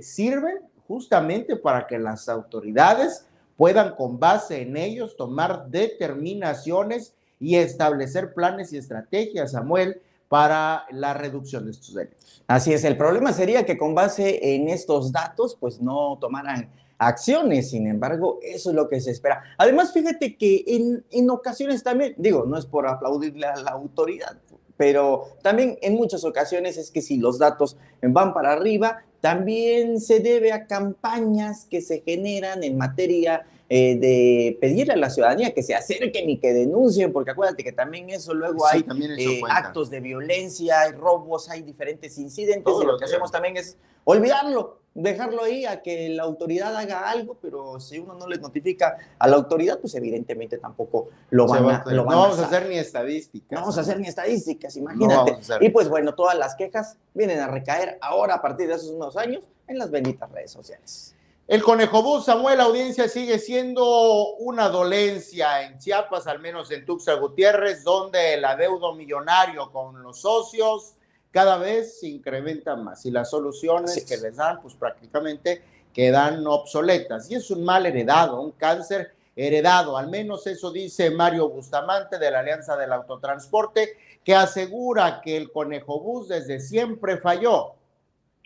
sirven 0.00 0.58
justamente 0.88 1.54
para 1.54 1.86
que 1.86 2.00
las 2.00 2.28
autoridades 2.28 3.26
puedan 3.56 3.94
con 3.94 4.18
base 4.18 4.62
en 4.62 4.76
ellos 4.76 5.16
tomar 5.16 5.68
determinaciones 5.68 7.14
y 7.38 7.54
establecer 7.54 8.34
planes 8.34 8.72
y 8.72 8.78
estrategias, 8.78 9.52
Samuel, 9.52 10.02
para 10.28 10.84
la 10.90 11.14
reducción 11.14 11.66
de 11.66 11.70
estos 11.70 11.94
delitos. 11.94 12.42
Así 12.48 12.72
es, 12.72 12.82
el 12.82 12.96
problema 12.96 13.32
sería 13.32 13.64
que 13.64 13.78
con 13.78 13.94
base 13.94 14.56
en 14.56 14.68
estos 14.68 15.12
datos, 15.12 15.56
pues 15.60 15.80
no 15.80 16.18
tomaran 16.20 16.72
acciones, 16.98 17.70
sin 17.70 17.86
embargo, 17.86 18.40
eso 18.42 18.70
es 18.70 18.76
lo 18.76 18.88
que 18.88 19.00
se 19.00 19.12
espera. 19.12 19.44
Además, 19.58 19.92
fíjate 19.92 20.36
que 20.36 20.64
en, 20.66 21.04
en 21.10 21.30
ocasiones 21.30 21.84
también, 21.84 22.14
digo, 22.16 22.46
no 22.46 22.58
es 22.58 22.66
por 22.66 22.88
aplaudirle 22.88 23.46
a 23.46 23.56
la 23.56 23.70
autoridad, 23.70 24.38
pero 24.76 25.28
también 25.42 25.78
en 25.82 25.94
muchas 25.94 26.24
ocasiones 26.24 26.76
es 26.76 26.90
que 26.90 27.02
si 27.02 27.18
los 27.18 27.38
datos 27.38 27.76
van 28.02 28.34
para 28.34 28.52
arriba, 28.52 29.04
también 29.20 30.00
se 30.00 30.20
debe 30.20 30.52
a 30.52 30.66
campañas 30.66 31.66
que 31.70 31.80
se 31.80 32.00
generan 32.00 32.64
en 32.64 32.76
materia 32.76 33.46
eh, 33.74 33.96
de 33.96 34.58
pedirle 34.60 34.92
a 34.92 34.96
la 34.96 35.08
ciudadanía 35.08 35.54
que 35.54 35.62
se 35.62 35.74
acerquen 35.74 36.28
y 36.28 36.36
que 36.36 36.52
denuncien, 36.52 37.10
porque 37.10 37.30
acuérdate 37.30 37.64
que 37.64 37.72
también 37.72 38.10
eso 38.10 38.34
luego 38.34 38.66
hay 38.66 38.84
eh, 39.16 39.40
actos 39.48 39.88
de 39.88 40.00
violencia, 40.00 40.82
hay 40.82 40.92
robos, 40.92 41.48
hay 41.48 41.62
diferentes 41.62 42.18
incidentes 42.18 42.70
y 42.82 42.84
lo 42.84 42.98
que 42.98 43.06
hacemos 43.06 43.32
también 43.32 43.56
es 43.56 43.78
olvidarlo, 44.04 44.80
dejarlo 44.92 45.42
ahí 45.42 45.64
a 45.64 45.80
que 45.80 46.10
la 46.10 46.24
autoridad 46.24 46.76
haga 46.76 47.08
algo, 47.08 47.38
pero 47.40 47.80
si 47.80 47.98
uno 47.98 48.12
no 48.12 48.26
le 48.26 48.36
notifica 48.36 48.98
a 49.18 49.26
la 49.26 49.36
autoridad, 49.36 49.78
pues 49.78 49.94
evidentemente 49.94 50.58
tampoco 50.58 51.08
lo 51.30 51.46
van, 51.46 51.64
a, 51.64 51.84
No 51.92 52.04
vamos 52.04 52.40
a 52.40 52.44
hacer 52.48 52.68
ni 52.68 52.76
estadísticas. 52.76 53.52
No 53.52 53.60
vamos 53.60 53.78
a 53.78 53.80
hacer 53.80 53.98
ni 53.98 54.06
estadísticas, 54.06 54.76
imagínate. 54.76 55.38
y 55.62 55.70
pues 55.70 55.88
bueno, 55.88 56.14
todas 56.14 56.36
las 56.36 56.56
quejas 56.56 56.98
vienen 57.14 57.40
a 57.40 57.48
recaer 57.48 57.96
ahora 58.02 58.34
a 58.34 58.42
partir 58.42 58.68
de 58.68 58.74
esos 58.74 58.90
unos 58.90 59.16
años 59.16 59.48
en 59.66 59.78
las 59.78 59.90
benditas 59.90 60.30
redes 60.30 60.50
sociales. 60.50 61.14
El 61.48 61.60
Conejo 61.62 62.02
Bus, 62.04 62.26
Samuel, 62.26 62.58
la 62.58 62.64
audiencia 62.64 63.08
sigue 63.08 63.38
siendo 63.40 64.34
una 64.36 64.68
dolencia 64.68 65.64
en 65.64 65.76
Chiapas, 65.76 66.28
al 66.28 66.38
menos 66.38 66.70
en 66.70 66.86
Tuxtla 66.86 67.14
Gutiérrez, 67.14 67.82
donde 67.82 68.34
el 68.34 68.44
adeudo 68.44 68.94
millonario 68.94 69.70
con 69.72 70.02
los 70.02 70.20
socios 70.20 70.94
cada 71.32 71.56
vez 71.56 71.98
se 71.98 72.08
incrementa 72.08 72.76
más 72.76 73.04
y 73.06 73.10
las 73.10 73.30
soluciones 73.30 74.04
que 74.04 74.18
les 74.18 74.36
dan, 74.36 74.62
pues 74.62 74.74
prácticamente 74.74 75.62
quedan 75.92 76.46
obsoletas. 76.46 77.28
Y 77.28 77.34
es 77.34 77.50
un 77.50 77.64
mal 77.64 77.86
heredado, 77.86 78.40
un 78.40 78.52
cáncer 78.52 79.12
heredado, 79.34 79.96
al 79.96 80.08
menos 80.08 80.46
eso 80.46 80.70
dice 80.70 81.10
Mario 81.10 81.48
Bustamante 81.48 82.18
de 82.18 82.30
la 82.30 82.38
Alianza 82.38 82.76
del 82.76 82.92
Autotransporte, 82.92 83.96
que 84.22 84.36
asegura 84.36 85.20
que 85.20 85.36
el 85.36 85.50
Conejo 85.50 85.98
Bus 86.00 86.28
desde 86.28 86.60
siempre 86.60 87.16
falló, 87.16 87.74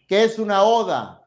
que 0.08 0.24
es 0.24 0.38
una 0.38 0.62
oda 0.62 1.25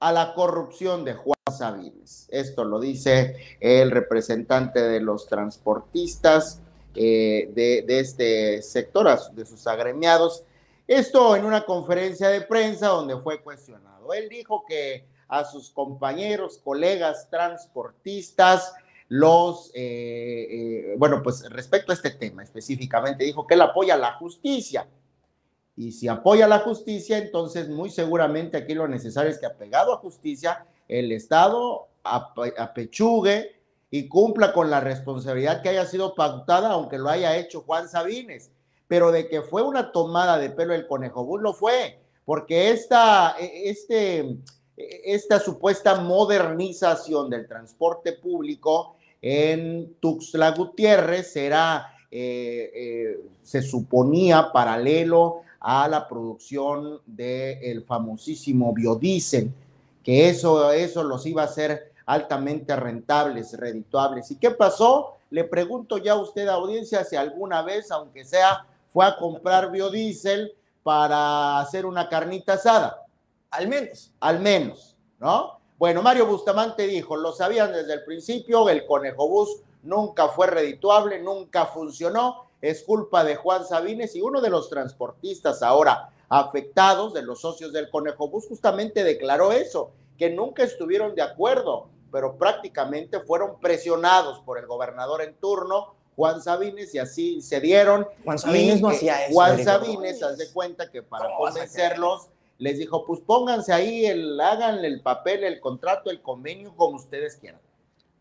a 0.00 0.12
la 0.12 0.34
corrupción 0.34 1.04
de 1.04 1.14
Juan 1.14 1.36
Sabines. 1.56 2.26
Esto 2.30 2.64
lo 2.64 2.80
dice 2.80 3.36
el 3.60 3.90
representante 3.90 4.80
de 4.80 5.00
los 5.00 5.26
transportistas 5.26 6.62
eh, 6.94 7.50
de, 7.54 8.00
este 8.00 8.62
sector, 8.62 9.06
de 9.32 9.44
sus 9.44 9.66
agremiados. 9.66 10.44
Esto 10.88 11.36
en 11.36 11.44
una 11.44 11.64
conferencia 11.64 12.30
de 12.30 12.40
prensa 12.40 12.88
donde 12.88 13.16
fue 13.18 13.42
cuestionado. 13.42 14.12
Él 14.14 14.28
dijo 14.28 14.64
que 14.66 15.04
a 15.28 15.44
sus 15.44 15.70
compañeros, 15.70 16.58
colegas 16.64 17.28
transportistas, 17.30 18.72
los, 19.08 19.70
eh, 19.74 20.46
eh, 20.50 20.94
bueno, 20.96 21.22
pues 21.22 21.48
respecto 21.50 21.92
a 21.92 21.94
este 21.94 22.10
tema 22.10 22.42
específicamente, 22.42 23.24
dijo 23.24 23.46
que 23.46 23.54
él 23.54 23.60
apoya 23.60 23.96
la 23.96 24.14
justicia 24.14 24.88
y 25.76 25.92
si 25.92 26.08
apoya 26.08 26.46
la 26.46 26.58
justicia, 26.58 27.18
entonces 27.18 27.68
muy 27.68 27.90
seguramente 27.90 28.56
aquí 28.56 28.74
lo 28.74 28.88
necesario 28.88 29.30
es 29.30 29.38
que 29.38 29.46
apegado 29.46 29.92
a 29.92 29.98
justicia, 29.98 30.66
el 30.88 31.12
Estado 31.12 31.88
apechugue 32.02 33.56
y 33.90 34.08
cumpla 34.08 34.52
con 34.52 34.70
la 34.70 34.80
responsabilidad 34.80 35.62
que 35.62 35.70
haya 35.70 35.86
sido 35.86 36.14
pautada, 36.14 36.70
aunque 36.70 36.98
lo 36.98 37.08
haya 37.08 37.36
hecho 37.36 37.62
Juan 37.62 37.88
Sabines. 37.88 38.50
Pero 38.88 39.12
de 39.12 39.28
que 39.28 39.42
fue 39.42 39.62
una 39.62 39.92
tomada 39.92 40.38
de 40.38 40.50
pelo 40.50 40.74
el 40.74 40.86
conejo 40.86 41.24
Bull 41.24 41.42
lo 41.42 41.54
fue, 41.54 42.00
porque 42.24 42.70
esta, 42.70 43.36
e, 43.38 43.70
este, 43.70 44.36
esta 44.76 45.38
supuesta 45.38 46.00
modernización 46.00 47.30
del 47.30 47.46
transporte 47.46 48.12
público 48.12 48.96
en 49.22 49.94
Tuxtla 50.00 50.52
Gutiérrez 50.52 51.32
será, 51.32 51.94
eh, 52.10 52.70
eh, 52.74 53.20
se 53.42 53.62
suponía 53.62 54.50
paralelo 54.52 55.42
a 55.60 55.86
la 55.88 56.08
producción 56.08 57.00
del 57.06 57.84
famosísimo 57.84 58.72
biodiesel, 58.72 59.52
que 60.02 60.28
eso, 60.28 60.72
eso 60.72 61.04
los 61.04 61.26
iba 61.26 61.42
a 61.42 61.46
hacer 61.46 61.92
altamente 62.06 62.74
rentables, 62.74 63.56
redituables. 63.56 64.30
¿Y 64.30 64.36
qué 64.36 64.50
pasó? 64.50 65.16
Le 65.30 65.44
pregunto 65.44 65.98
ya 65.98 66.12
a 66.12 66.20
usted, 66.20 66.48
audiencia, 66.48 67.04
si 67.04 67.14
alguna 67.14 67.62
vez, 67.62 67.90
aunque 67.90 68.24
sea, 68.24 68.66
fue 68.88 69.06
a 69.06 69.16
comprar 69.16 69.70
biodiesel 69.70 70.52
para 70.82 71.60
hacer 71.60 71.86
una 71.86 72.08
carnita 72.08 72.54
asada. 72.54 73.06
Al 73.50 73.68
menos. 73.68 74.12
Al 74.18 74.40
menos, 74.40 74.96
¿no? 75.18 75.60
Bueno, 75.78 76.02
Mario 76.02 76.26
Bustamante 76.26 76.86
dijo, 76.86 77.16
lo 77.16 77.32
sabían 77.32 77.72
desde 77.72 77.94
el 77.94 78.04
principio, 78.04 78.68
el 78.68 78.84
conejo 78.86 79.28
bus 79.28 79.62
nunca 79.82 80.28
fue 80.28 80.46
redituable, 80.46 81.22
nunca 81.22 81.66
funcionó, 81.66 82.49
es 82.60 82.82
culpa 82.82 83.24
de 83.24 83.36
Juan 83.36 83.64
Sabines 83.64 84.14
y 84.14 84.20
uno 84.20 84.40
de 84.40 84.50
los 84.50 84.68
transportistas 84.68 85.62
ahora 85.62 86.10
afectados, 86.28 87.12
de 87.12 87.22
los 87.22 87.40
socios 87.40 87.72
del 87.72 87.90
Conejo 87.90 88.28
Bus, 88.28 88.46
justamente 88.46 89.02
declaró 89.02 89.52
eso, 89.52 89.90
que 90.16 90.30
nunca 90.30 90.62
estuvieron 90.62 91.14
de 91.14 91.22
acuerdo 91.22 91.88
pero 92.10 92.36
prácticamente 92.36 93.20
fueron 93.20 93.58
presionados 93.60 94.40
por 94.40 94.58
el 94.58 94.66
gobernador 94.66 95.22
en 95.22 95.34
turno, 95.34 95.94
Juan 96.16 96.42
Sabines, 96.42 96.94
y 96.94 96.98
así 96.98 97.40
se 97.40 97.60
dieron. 97.60 98.06
Juan 98.24 98.38
Sabines 98.38 98.80
no 98.80 98.88
hacía 98.88 99.24
eso. 99.24 99.34
Juan 99.34 99.62
Sabines, 99.64 100.22
haz 100.22 100.36
de 100.36 100.50
cuenta 100.52 100.90
que 100.90 101.02
para 101.02 101.28
convencerlos, 101.36 102.28
les 102.58 102.78
dijo, 102.78 103.06
pues 103.06 103.20
pónganse 103.20 103.72
ahí, 103.72 104.04
el, 104.04 104.38
hagan 104.40 104.84
el 104.84 105.00
papel, 105.00 105.44
el 105.44 105.60
contrato, 105.60 106.10
el 106.10 106.20
convenio, 106.20 106.74
como 106.76 106.96
ustedes 106.96 107.36
quieran. 107.36 107.60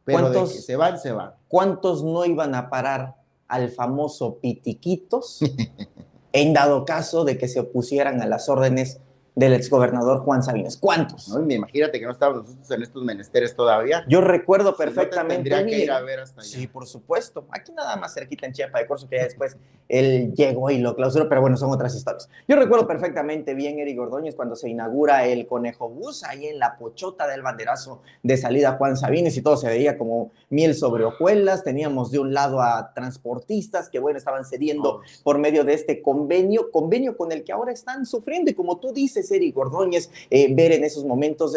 Pero 0.06 0.30
de 0.30 0.40
que 0.40 0.48
se 0.48 0.76
van, 0.76 0.98
se 1.00 1.12
van. 1.12 1.34
¿Cuántos 1.48 2.04
no 2.04 2.26
iban 2.26 2.56
a 2.56 2.70
parar 2.70 3.16
al 3.50 3.70
famoso 3.70 4.38
Pitiquitos 4.40 5.40
en 6.32 6.54
dado 6.54 6.86
caso 6.86 7.26
de 7.26 7.38
que 7.38 7.48
se 7.48 7.60
opusieran 7.60 8.22
a 8.22 8.28
las 8.28 8.48
órdenes 8.48 9.02
del 9.36 9.54
exgobernador 9.54 10.20
Juan 10.20 10.44
Sabines. 10.44 10.78
¿Cuántos? 10.78 11.30
No, 11.30 11.40
imagínate 11.50 12.00
que 12.00 12.06
no 12.06 12.12
estábamos 12.12 12.44
nosotros 12.44 12.72
en 12.72 12.84
estos 12.84 13.04
menesteres 13.04 13.56
todavía. 13.56 14.04
Yo 14.08 14.22
recuerdo 14.22 14.76
perfectamente. 14.76 15.50
tendría 15.50 15.66
que 15.66 15.84
ir 15.84 15.92
a 15.92 16.02
ver 16.02 16.20
hasta 16.20 16.42
allá. 16.42 16.50
Sí, 16.50 16.68
por 16.68 16.86
supuesto. 16.88 17.46
Aquí 17.52 17.72
nada 17.72 17.96
más 17.96 18.14
cerquita 18.14 18.46
en 18.46 18.54
Chiapa 18.54 18.80
de 18.80 18.88
Corso, 18.88 19.08
que 19.08 19.18
ya 19.18 19.24
después 19.24 19.58
él 19.88 20.34
llegó 20.36 20.70
y 20.70 20.78
lo 20.78 20.96
clausuró, 20.96 21.28
pero 21.28 21.42
bueno, 21.42 21.58
son 21.58 21.72
otras 21.72 21.96
historias. 21.96 22.30
Yo 22.48 22.56
recuerdo 22.56 22.88
perfectamente 22.88 23.54
bien, 23.54 23.80
Eric 23.80 24.00
Ordóñez, 24.00 24.36
cuando 24.36 24.56
se 24.56 24.70
inaugura 24.70 25.26
el 25.26 25.48
Conejo 25.48 25.90
Bus, 25.90 26.24
ahí 26.24 26.46
en 26.46 26.60
la 26.60 26.78
pochota 26.78 27.28
del 27.28 27.42
banderazo 27.42 28.02
de 28.22 28.38
salida 28.38 28.74
Juan 28.74 28.98
Sabines 28.98 29.36
y 29.38 29.42
todo 29.42 29.58
se 29.58 29.68
veía 29.68 29.98
como 29.98 30.32
miel 30.50 30.76
sobre 30.76 31.06
hojuelas. 31.06 31.64
Teníamos 31.64 32.12
de 32.12 32.20
un 32.20 32.34
lado 32.34 32.62
a 32.62 32.94
transportistas 32.94 33.90
que, 33.90 34.00
bueno, 34.00 34.18
estaban 34.18 34.46
cediendo 34.46 35.02
por 35.24 35.40
medio 35.40 35.64
de 35.64 35.74
este 35.74 36.02
convenio, 36.02 36.72
convenio 36.72 37.18
con 37.18 37.32
el 37.32 37.44
que 37.44 37.52
ahora 37.52 37.72
están 37.72 38.06
sufriendo 38.06 38.52
y 38.52 38.54
como 38.54 38.80
tú 38.80 38.94
dices, 38.94 39.29
y 39.38 39.52
Gordóñez, 39.52 40.10
eh, 40.30 40.54
ver 40.54 40.72
en 40.72 40.84
esos 40.84 41.06
momentos 41.06 41.56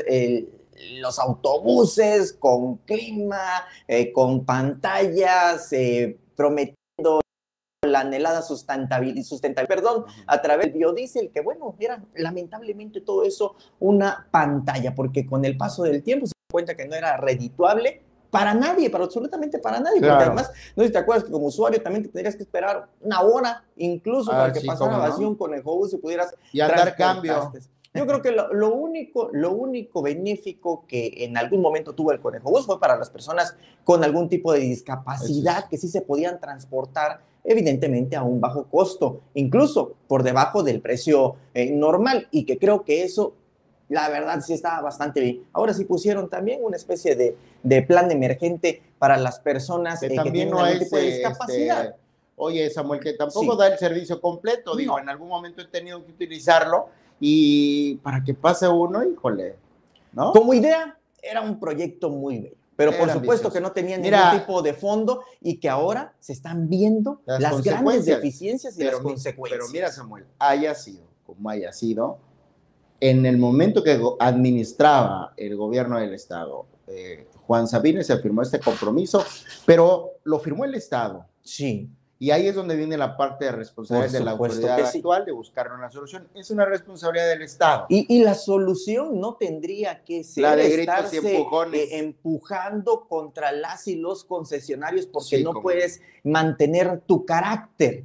los 1.01 1.19
autobuses 1.19 2.33
con 2.33 2.79
clima, 2.79 3.65
eh, 3.87 4.13
con 4.13 4.45
pantallas, 4.45 5.73
eh, 5.73 6.19
prometiendo 6.35 7.21
la 7.85 8.01
anhelada 8.01 8.43
sustentabilidad, 8.43 9.25
sustentabilidad, 9.25 9.77
perdón, 9.77 10.05
a 10.27 10.41
través 10.41 10.69
del 10.69 10.79
biodiesel, 10.79 11.31
que 11.31 11.41
bueno, 11.41 11.75
era 11.79 12.03
lamentablemente 12.15 13.01
todo 13.01 13.25
eso 13.25 13.57
una 13.81 14.29
pantalla, 14.31 14.95
porque 14.95 15.27
con 15.27 15.45
el 15.45 15.57
paso 15.57 15.83
del 15.83 16.03
tiempo 16.03 16.27
se 16.27 16.33
cuenta 16.51 16.77
que 16.77 16.87
no 16.87 16.95
era 16.95 17.17
redituable 17.17 18.03
para 18.33 18.55
nadie, 18.55 18.89
para 18.89 19.05
absolutamente 19.05 19.59
para 19.59 19.79
nadie, 19.79 20.01
porque 20.01 20.25
además, 20.25 20.51
no 20.75 20.83
sé 20.83 20.87
si 20.87 20.93
te 20.95 20.99
acuerdas 20.99 21.25
que 21.25 21.31
como 21.31 21.49
usuario 21.49 21.83
también 21.83 22.03
te 22.03 22.09
tendrías 22.09 22.35
que 22.35 22.43
esperar 22.43 22.89
una 23.03 23.21
hora 23.21 23.63
incluso 23.77 24.33
ah, 24.33 24.37
para 24.39 24.53
que 24.55 24.63
pasara 24.63 24.93
la 24.93 25.11
vacío 25.11 25.37
con 25.37 25.53
el 25.53 25.61
y 25.61 25.97
pudieras... 25.99 26.35
Y 26.51 26.59
dar 26.61 26.97
cambio. 26.97 27.53
Yo 27.93 28.07
creo 28.07 28.23
que 28.23 28.33
lo, 28.33 28.75
único, 28.75 29.29
lo 29.35 29.53
único 29.53 30.01
benéfico 30.01 30.87
que 30.89 31.13
en 31.27 31.37
algún 31.37 31.61
momento 31.61 31.95
tuvo 31.95 32.11
el 32.11 32.21
Conejo 32.21 32.51
Bus 32.51 32.65
fue 32.65 32.81
para 32.81 32.97
las 32.97 33.11
personas 33.11 33.55
con 33.85 34.03
algún 34.03 34.31
tipo 34.31 34.51
de 34.55 34.61
discapacidad 34.61 35.69
que 35.69 35.77
sí 35.77 35.89
se 35.89 36.01
podían 36.01 36.41
transportar 36.41 37.21
evidentemente 37.45 38.17
a 38.17 38.23
un 38.23 38.41
bajo 38.41 38.65
costo, 38.65 39.21
incluso 39.35 39.93
por 40.09 40.23
debajo 40.23 40.63
del 40.63 40.81
precio 40.81 41.37
eh, 41.53 41.71
normal, 41.71 42.29
y 42.31 42.47
que 42.47 42.57
creo 42.57 42.83
que 42.83 43.03
eso 43.03 43.35
la 43.93 44.09
verdad 44.09 44.41
sí 44.41 44.55
estaba 44.55 44.81
bastante 44.81 45.21
bien. 45.21 45.45
Ahora 45.53 45.75
sí 45.75 45.85
pusieron 45.85 46.29
también 46.31 46.61
una 46.65 46.77
especie 46.77 47.15
de, 47.15 47.37
de 47.63 47.83
plan 47.83 48.11
emergente 48.11 48.83
para 48.99 49.19
las 49.19 49.39
personas 49.39 50.03
eh, 50.03 50.09
que 50.09 50.31
tienen 50.31 50.55
algún 50.55 50.79
tipo 50.79 50.97
de 50.97 51.09
este, 51.09 51.17
discapacidad. 51.19 51.97
oye, 52.37 52.71
Samuel, 52.71 53.01
que 53.01 53.13
tampoco 53.13 53.55
da 53.55 53.69
el 53.69 53.79
servicio 53.79 54.21
completo. 54.21 54.75
Digo, 54.75 54.99
en 54.99 55.09
algún 55.09 55.29
momento 55.29 55.61
he 55.61 55.67
tenido 55.67 56.05
que 56.05 56.13
utilizarlo 56.13 56.89
y 57.21 57.97
para 57.97 58.25
que 58.25 58.33
pase 58.33 58.67
uno, 58.67 59.05
híjole, 59.05 59.57
¿no? 60.13 60.33
Como 60.33 60.55
idea, 60.55 60.99
era 61.23 61.43
un 61.43 61.61
proyecto 61.61 62.09
muy 62.09 62.39
bello. 62.39 62.57
Pero 62.75 62.97
por 62.97 63.11
supuesto 63.11 63.53
que 63.53 63.61
no 63.61 63.73
tenía 63.73 63.99
ningún 63.99 64.41
tipo 64.41 64.63
de 64.63 64.73
fondo 64.73 65.23
y 65.41 65.59
que 65.59 65.69
ahora 65.69 66.15
se 66.19 66.33
están 66.33 66.69
viendo 66.71 67.21
las, 67.27 67.63
grandes 67.63 68.07
deficiencias 68.07 68.79
y 68.79 68.85
las 68.85 68.97
consecuencias. 68.97 69.61
Pero 69.61 69.71
mira, 69.71 69.93
Samuel, 69.93 70.25
haya 70.39 70.75
sido 70.75 71.13
como 71.35 71.51
haya 71.51 71.73
sido, 71.73 72.19
en 73.03 73.27
el 73.27 73.37
momento 73.37 73.83
que 73.83 74.01
administraba 74.21 75.35
el 75.37 75.57
gobierno 75.57 75.99
del 75.99 76.15
Estado, 76.15 76.67
eh, 76.87 77.27
Juan 77.49 77.67
Sabines 77.67 78.07
se 78.07 78.17
firmó 78.19 78.43
este 78.43 78.61
compromiso, 78.61 79.25
pero 79.67 80.13
lo 80.23 80.39
firmó 80.39 80.65
el 80.65 80.77
Estado. 80.77 81.27
Sí. 81.43 81.91
Y 82.21 82.31
ahí 82.31 82.47
es 82.47 82.55
donde 82.55 82.77
viene 82.77 82.97
la 82.97 83.17
parte 83.17 83.47
de 83.47 83.51
responsabilidad 83.51 84.13
de 84.13 84.25
la 84.25 84.31
autoridad 84.31 84.79
actual 84.79 85.25
de 85.25 85.33
buscar 85.33 85.73
una 85.73 85.91
solución. 85.91 86.29
Es 86.37 86.53
una 86.53 86.65
responsabilidad 86.65 87.29
del 87.31 87.43
Estado. 87.43 87.87
Y, 87.89 88.23
la 88.23 88.35
solución 88.35 89.19
no 89.19 89.35
tendría 89.35 90.05
que 90.05 90.23
ser 90.23 90.43
la 90.43 90.55
de 90.55 90.71
gritos 90.71 91.13
y 91.13 91.17
empujones. 91.17 91.81
Eh, 91.81 91.99
empujando 91.99 93.09
contra 93.09 93.51
las 93.51 93.89
y 93.89 93.97
los 93.97 94.23
concesionarios 94.23 95.07
porque 95.07 95.43
no 95.43 95.55
puedes 95.61 96.01
mantener 96.23 97.01
tu 97.01 97.27
carácter 97.27 98.05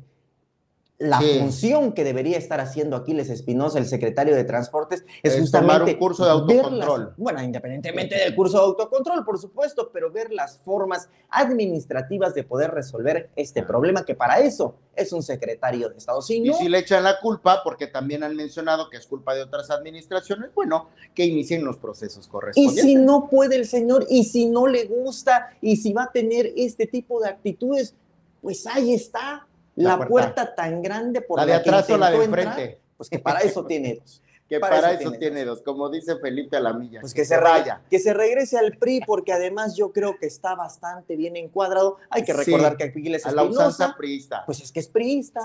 la 1.00 1.22
función 1.22 1.94
que 1.94 2.04
debería 2.04 2.38
estar 2.38 2.60
haciendo 2.60 2.96
Aquiles 2.96 3.30
Espinosa, 3.30 3.78
el 3.78 3.86
secretario 3.86 4.36
de 4.36 4.44
Transportes, 4.44 5.06
es, 5.22 5.38
justamente 5.38 5.74
tomar 5.74 5.94
un 5.94 6.00
curso 6.00 6.26
de 6.26 6.32
autocontrol. 6.32 7.14
bueno, 7.18 7.44
independientemente 7.44 8.16
del 8.16 8.36
curso 8.36 8.58
de 8.58 8.64
autocontrol, 8.64 9.24
por 9.24 9.38
supuesto, 9.38 9.92
pero 9.94 10.12
ver 10.12 10.34
las 10.34 10.58
formas 10.58 11.10
administrativas 11.30 12.34
de 12.34 12.44
poder 12.44 12.72
resolver 12.72 13.30
este 13.36 13.62
problema, 13.62 14.06
que 14.06 14.16
para 14.16 14.40
eso 14.40 14.76
es 14.96 15.14
un 15.14 15.22
secretario 15.22 15.90
de 15.90 15.98
Estado. 15.98 16.20
y 16.28 16.52
si 16.54 16.68
le 16.68 16.80
echan 16.80 17.04
la 17.04 17.20
culpa, 17.20 17.62
porque 17.64 17.86
también 17.86 18.24
han 18.24 18.36
mencionado 18.36 18.90
que 18.90 18.98
es 18.98 19.06
culpa 19.06 19.36
de 19.36 19.44
otras 19.44 19.70
administraciones, 19.70 20.50
bueno, 20.56 20.90
que 21.14 21.26
inicien 21.26 21.64
los 21.64 21.78
procesos 21.78 22.28
correspondientes. 22.28 22.84
Y 22.84 22.88
si 22.88 22.96
no 22.96 23.30
puede 23.30 23.56
el 23.56 23.68
señor, 23.68 24.08
y 24.10 24.24
si 24.24 24.48
no 24.48 24.66
le 24.66 24.86
gusta, 24.86 25.56
y 25.62 25.76
si 25.78 25.94
va 25.94 26.06
a 26.06 26.12
tener 26.12 26.52
este 26.56 26.88
tipo 26.88 27.22
de 27.22 27.30
actitudes, 27.30 27.94
pues 28.42 28.66
ahí 28.66 28.96
está 28.96 29.48
la, 29.78 30.08
puerta. 30.08 30.54
tan 30.56 30.82
grande 30.82 31.22
por 31.22 31.40
la, 31.40 31.46
de 31.46 31.54
atrás 31.54 31.90
o 31.90 31.98
la 31.98 32.12
de 32.12 32.24
enfrente. 32.24 32.80
Pues 32.98 33.10
que 33.10 33.20
para 33.20 33.40
eso 33.40 33.66
tiene 33.66 33.96
dos. 33.96 34.22
Que 34.48 34.62
para, 34.62 34.94
eso, 34.94 35.12
tiene, 35.12 35.44
dos. 35.44 35.62
como 35.62 35.90
dice 35.90 36.16
Felipe 36.18 36.56
Alamilla. 36.56 37.02
Pues 37.02 37.14
que, 37.14 37.26
se 37.26 37.38
vaya. 37.38 37.82
Que 37.90 38.00
se 38.00 38.14
regrese 38.14 38.58
al 38.58 38.78
PRI, 38.78 39.02
porque 39.06 39.34
además 39.34 39.76
yo 39.76 39.92
creo 39.92 40.18
que 40.18 40.26
está 40.26 40.56
bastante 40.56 41.18
bien 41.18 41.36
encuadrado. 41.36 41.98
Hay 42.10 42.24
que 42.24 42.32
recordar 42.32 42.78
que 42.78 42.86
Aquiles 42.86 43.26
a 43.26 43.34
la 43.34 43.44
usanza 43.44 43.96
priista. 43.98 44.44
Pues 44.46 44.62
es 44.62 44.72
que 44.72 44.80
es 44.80 44.88
priista. 44.88 45.42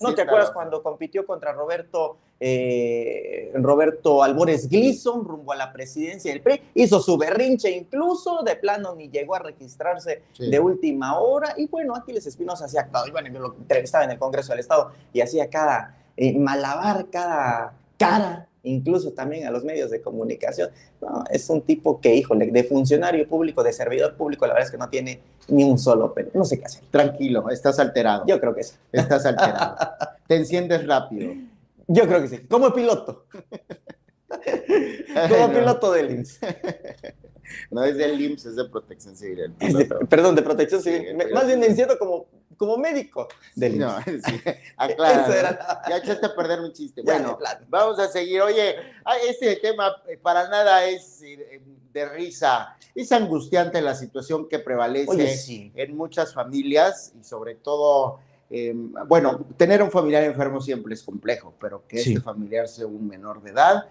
¿No 0.00 0.14
te 0.14 0.22
acuerdas 0.22 0.50
cuando 0.52 0.82
compitió 0.82 1.26
contra 1.26 1.52
Roberto, 1.52 2.16
eh, 2.40 3.52
Roberto 3.56 4.22
Albores 4.22 4.70
Gleason 4.70 5.24
rumbo 5.24 5.52
a 5.52 5.56
la 5.56 5.70
presidencia 5.70 6.32
del 6.32 6.40
PRI? 6.40 6.62
Hizo 6.74 7.00
su 7.00 7.18
berrinche 7.18 7.70
incluso, 7.70 8.42
de 8.42 8.56
plano 8.56 8.94
ni 8.94 9.10
llegó 9.10 9.34
a 9.34 9.40
registrarse 9.40 10.22
de 10.38 10.58
última 10.60 11.18
hora. 11.18 11.52
Y 11.58 11.66
bueno, 11.66 11.94
Aquiles 11.94 12.26
Espinosa 12.26 12.64
hacía 12.64 12.82
actuado. 12.82 13.06
Y 13.06 13.10
bueno, 13.10 13.28
yo 13.28 13.38
lo 13.38 13.54
entrevistaba 13.54 14.04
en 14.04 14.12
el 14.12 14.18
Congreso 14.18 14.52
del 14.52 14.60
Estado 14.60 14.92
y 15.12 15.20
hacía 15.20 15.50
cada 15.50 15.94
eh, 16.16 16.38
malabar, 16.38 17.10
cada 17.10 17.74
cara, 17.96 18.48
incluso 18.62 19.12
también 19.12 19.46
a 19.46 19.50
los 19.50 19.64
medios 19.64 19.90
de 19.90 20.00
comunicación. 20.00 20.70
No, 21.00 21.24
es 21.30 21.48
un 21.48 21.62
tipo 21.62 22.00
que, 22.00 22.14
híjole, 22.14 22.46
de 22.46 22.64
funcionario 22.64 23.26
público, 23.28 23.62
de 23.62 23.72
servidor 23.72 24.14
público, 24.16 24.46
la 24.46 24.54
verdad 24.54 24.66
es 24.66 24.72
que 24.72 24.78
no 24.78 24.88
tiene 24.88 25.20
ni 25.48 25.62
un 25.62 25.78
solo 25.78 26.12
pero 26.12 26.30
No 26.34 26.44
sé 26.44 26.58
qué 26.58 26.66
hacer. 26.66 26.84
Tranquilo, 26.90 27.48
estás 27.50 27.78
alterado. 27.78 28.24
Yo 28.26 28.40
creo 28.40 28.54
que 28.54 28.64
sí. 28.64 28.74
Estás 28.92 29.24
alterado. 29.26 29.76
Te 30.26 30.36
enciendes 30.36 30.86
rápido. 30.86 31.34
Yo 31.86 32.06
creo 32.06 32.20
que 32.20 32.28
sí. 32.28 32.38
Como 32.48 32.72
piloto. 32.72 33.26
Como 35.28 35.52
piloto 35.52 35.92
del 35.92 36.10
IMSS. 36.10 36.40
No 37.70 37.84
es 37.84 37.96
del 37.96 38.20
IMSS, 38.20 38.46
es 38.46 38.56
de 38.56 38.64
protección 38.64 39.16
civil. 39.16 39.54
perdón, 40.08 40.34
de 40.34 40.42
protección 40.42 40.82
civil. 40.82 41.16
Más 41.32 41.46
bien 41.46 41.60
me 41.60 41.66
enciendo 41.66 41.96
como 41.96 42.26
como 42.56 42.76
médico 42.76 43.28
del 43.54 43.78
No, 43.78 43.96
sí, 44.04 44.40
Ya 45.88 45.96
echaste 45.96 46.26
a 46.26 46.34
perder 46.34 46.60
un 46.60 46.72
chiste. 46.72 47.02
bueno, 47.02 47.38
vamos 47.68 47.98
a 47.98 48.08
seguir. 48.08 48.42
Oye, 48.42 48.76
este 49.28 49.56
tema 49.56 49.94
eh, 50.08 50.16
para 50.16 50.48
nada 50.48 50.84
es 50.84 51.22
eh, 51.22 51.60
de 51.92 52.08
risa. 52.08 52.76
Es 52.94 53.12
angustiante 53.12 53.80
la 53.80 53.94
situación 53.94 54.48
que 54.48 54.58
prevalece 54.58 55.70
en 55.74 55.96
muchas 55.96 56.32
familias 56.32 57.12
y 57.18 57.24
sobre 57.24 57.56
todo, 57.56 58.20
em, 58.48 58.92
bueno, 59.06 59.44
tener 59.56 59.82
un 59.82 59.90
familiar 59.90 60.24
enfermo 60.24 60.60
siempre 60.60 60.94
es 60.94 61.02
complejo, 61.02 61.54
pero 61.60 61.86
que 61.86 61.98
este 61.98 62.20
familiar 62.20 62.68
sea 62.68 62.86
un 62.86 63.06
menor 63.06 63.42
de 63.42 63.50
edad 63.50 63.86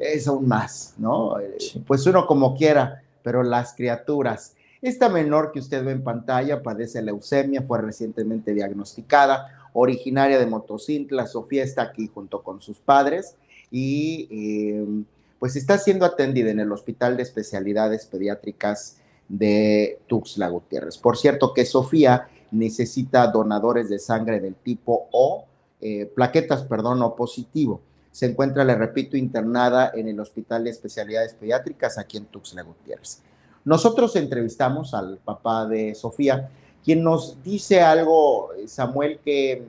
es 0.00 0.28
aún 0.28 0.48
más, 0.48 0.94
¿no? 0.98 1.38
Eh, 1.40 1.58
pues 1.86 2.06
uno 2.06 2.26
como 2.26 2.56
quiera, 2.56 3.02
pero 3.22 3.42
las 3.42 3.74
criaturas 3.74 4.54
esta 4.80 5.08
menor 5.08 5.50
que 5.52 5.58
usted 5.58 5.84
ve 5.84 5.92
en 5.92 6.04
pantalla 6.04 6.62
padece 6.62 7.02
leucemia, 7.02 7.62
fue 7.62 7.80
recientemente 7.82 8.54
diagnosticada, 8.54 9.68
originaria 9.72 10.38
de 10.38 10.46
Motocintla. 10.46 11.26
Sofía 11.26 11.64
está 11.64 11.82
aquí 11.82 12.08
junto 12.12 12.42
con 12.42 12.60
sus 12.60 12.78
padres 12.78 13.36
y 13.70 14.28
em, 14.30 15.04
pues 15.38 15.56
está 15.56 15.78
siendo 15.78 16.04
atendida 16.04 16.50
en 16.50 16.60
el 16.60 16.72
Hospital 16.72 17.16
de 17.16 17.22
Especialidades 17.24 18.06
Pediátricas 18.06 18.98
de 19.28 20.00
Tuxtla 20.06 20.48
Gutiérrez. 20.48 20.96
Por 20.96 21.16
cierto 21.16 21.52
que 21.52 21.64
Sofía 21.64 22.28
necesita 22.50 23.26
donadores 23.26 23.88
de 23.88 23.98
sangre 23.98 24.40
del 24.40 24.54
tipo 24.54 25.08
O, 25.12 25.44
eh, 25.80 26.06
plaquetas, 26.06 26.64
perdón, 26.64 27.02
O 27.02 27.14
positivo. 27.14 27.80
Se 28.10 28.26
encuentra, 28.26 28.64
le 28.64 28.74
repito, 28.74 29.16
internada 29.16 29.92
en 29.94 30.08
el 30.08 30.18
Hospital 30.18 30.64
de 30.64 30.70
Especialidades 30.70 31.34
Pediátricas 31.34 31.98
aquí 31.98 32.16
en 32.16 32.26
Tuxtla 32.26 32.62
Gutiérrez. 32.62 33.22
Nosotros 33.68 34.16
entrevistamos 34.16 34.94
al 34.94 35.18
papá 35.18 35.66
de 35.66 35.94
Sofía, 35.94 36.48
quien 36.82 37.02
nos 37.04 37.42
dice 37.42 37.82
algo, 37.82 38.48
Samuel, 38.66 39.20
que 39.22 39.62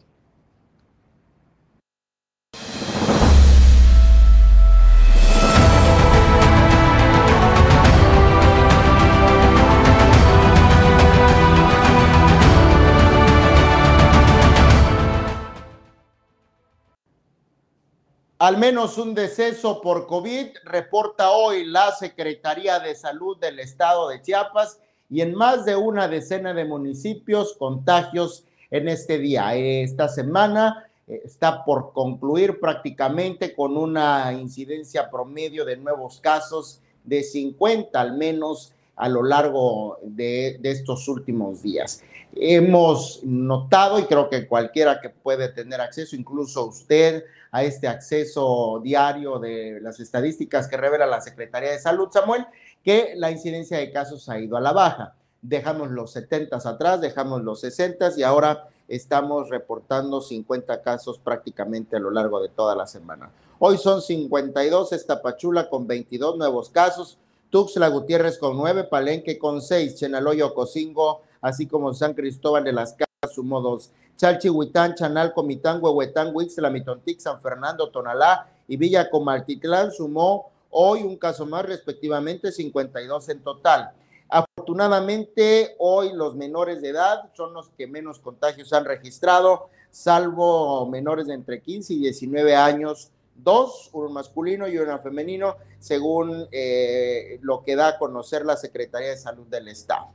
Al 18.42 18.58
menos 18.58 18.98
un 18.98 19.14
deceso 19.14 19.80
por 19.80 20.08
COVID 20.08 20.48
reporta 20.64 21.30
hoy 21.30 21.64
la 21.64 21.92
Secretaría 21.92 22.80
de 22.80 22.96
Salud 22.96 23.38
del 23.38 23.60
Estado 23.60 24.08
de 24.08 24.20
Chiapas 24.20 24.80
y 25.08 25.20
en 25.20 25.32
más 25.32 25.64
de 25.64 25.76
una 25.76 26.08
decena 26.08 26.52
de 26.52 26.64
municipios 26.64 27.54
contagios 27.56 28.42
en 28.72 28.88
este 28.88 29.18
día. 29.18 29.54
Esta 29.54 30.08
semana 30.08 30.88
eh, 31.06 31.22
está 31.24 31.64
por 31.64 31.92
concluir 31.92 32.58
prácticamente 32.58 33.54
con 33.54 33.76
una 33.76 34.32
incidencia 34.32 35.08
promedio 35.08 35.64
de 35.64 35.76
nuevos 35.76 36.18
casos 36.18 36.80
de 37.04 37.22
50 37.22 38.00
al 38.00 38.16
menos 38.16 38.72
a 38.96 39.08
lo 39.08 39.22
largo 39.22 39.98
de, 40.02 40.60
estos 40.62 41.08
últimos 41.08 41.62
días. 41.62 42.02
Hemos 42.34 43.20
notado, 43.24 43.98
y 43.98 44.04
creo 44.04 44.28
que 44.28 44.46
cualquiera 44.46 45.00
que 45.00 45.10
puede 45.10 45.48
tener 45.48 45.80
acceso, 45.80 46.16
incluso 46.16 46.66
usted, 46.66 47.24
a 47.50 47.62
este 47.64 47.88
acceso 47.88 48.80
diario 48.82 49.38
de 49.38 49.78
las 49.82 50.00
estadísticas 50.00 50.68
que 50.68 50.76
revela 50.76 51.06
la 51.06 51.20
Secretaría 51.20 51.72
de 51.72 51.78
Salud, 51.78 52.08
Samuel, 52.10 52.46
que 52.82 53.12
la 53.16 53.30
incidencia 53.30 53.78
de 53.78 53.92
casos 53.92 54.28
ha 54.28 54.38
ido 54.38 54.56
a 54.56 54.60
la 54.60 54.72
baja. 54.72 55.14
Dejamos 55.42 55.90
los 55.90 56.12
70 56.12 56.56
atrás, 56.56 57.00
dejamos 57.00 57.42
los 57.42 57.60
60 57.60 58.12
y 58.16 58.22
ahora 58.22 58.68
estamos 58.88 59.48
reportando 59.50 60.20
50 60.20 60.82
casos 60.82 61.18
prácticamente 61.18 61.96
a 61.96 62.00
lo 62.00 62.10
largo 62.10 62.40
de 62.40 62.48
toda 62.48 62.74
la 62.74 62.86
semana. 62.86 63.30
Hoy 63.58 63.78
son 63.78 64.02
52, 64.02 64.92
Estapachula 64.92 65.68
con 65.68 65.86
22 65.86 66.36
nuevos 66.36 66.68
casos, 66.70 67.18
Tuxtla 67.52 67.88
Gutiérrez 67.88 68.38
con 68.38 68.56
9, 68.56 68.84
Palenque 68.84 69.38
con 69.38 69.60
6, 69.60 69.96
Chenaloyo, 69.96 70.54
Cocingo, 70.54 71.20
así 71.42 71.66
como 71.66 71.92
San 71.92 72.14
Cristóbal 72.14 72.64
de 72.64 72.72
las 72.72 72.94
Casas 72.94 73.34
sumó 73.34 73.60
2. 73.60 73.90
Chalchihuitán, 74.16 74.94
Chanal, 74.94 75.34
Comitán, 75.34 75.78
Huehuetán, 75.82 76.34
Huixla, 76.34 76.70
Mitontic, 76.70 77.20
San 77.20 77.42
Fernando, 77.42 77.90
Tonalá 77.90 78.48
y 78.66 78.78
Villa 78.78 79.10
Comaltitlán 79.10 79.92
sumó 79.92 80.50
hoy 80.70 81.02
un 81.02 81.18
caso 81.18 81.44
más, 81.44 81.66
respectivamente 81.66 82.52
52 82.52 83.28
en 83.28 83.42
total. 83.42 83.92
Afortunadamente, 84.30 85.76
hoy 85.78 86.14
los 86.14 86.34
menores 86.34 86.80
de 86.80 86.88
edad 86.88 87.30
son 87.34 87.52
los 87.52 87.68
que 87.76 87.86
menos 87.86 88.18
contagios 88.18 88.72
han 88.72 88.86
registrado, 88.86 89.68
salvo 89.90 90.88
menores 90.88 91.26
de 91.26 91.34
entre 91.34 91.60
15 91.60 91.92
y 91.92 91.98
19 91.98 92.56
años, 92.56 93.10
dos, 93.34 93.90
uno 93.92 94.08
masculino 94.10 94.68
y 94.68 94.78
uno 94.78 94.98
femenino, 94.98 95.56
según 95.78 96.48
eh, 96.52 97.38
lo 97.42 97.62
que 97.62 97.76
da 97.76 97.88
a 97.88 97.98
conocer 97.98 98.44
la 98.44 98.56
Secretaría 98.56 99.10
de 99.10 99.16
Salud 99.16 99.46
del 99.46 99.68
Estado. 99.68 100.08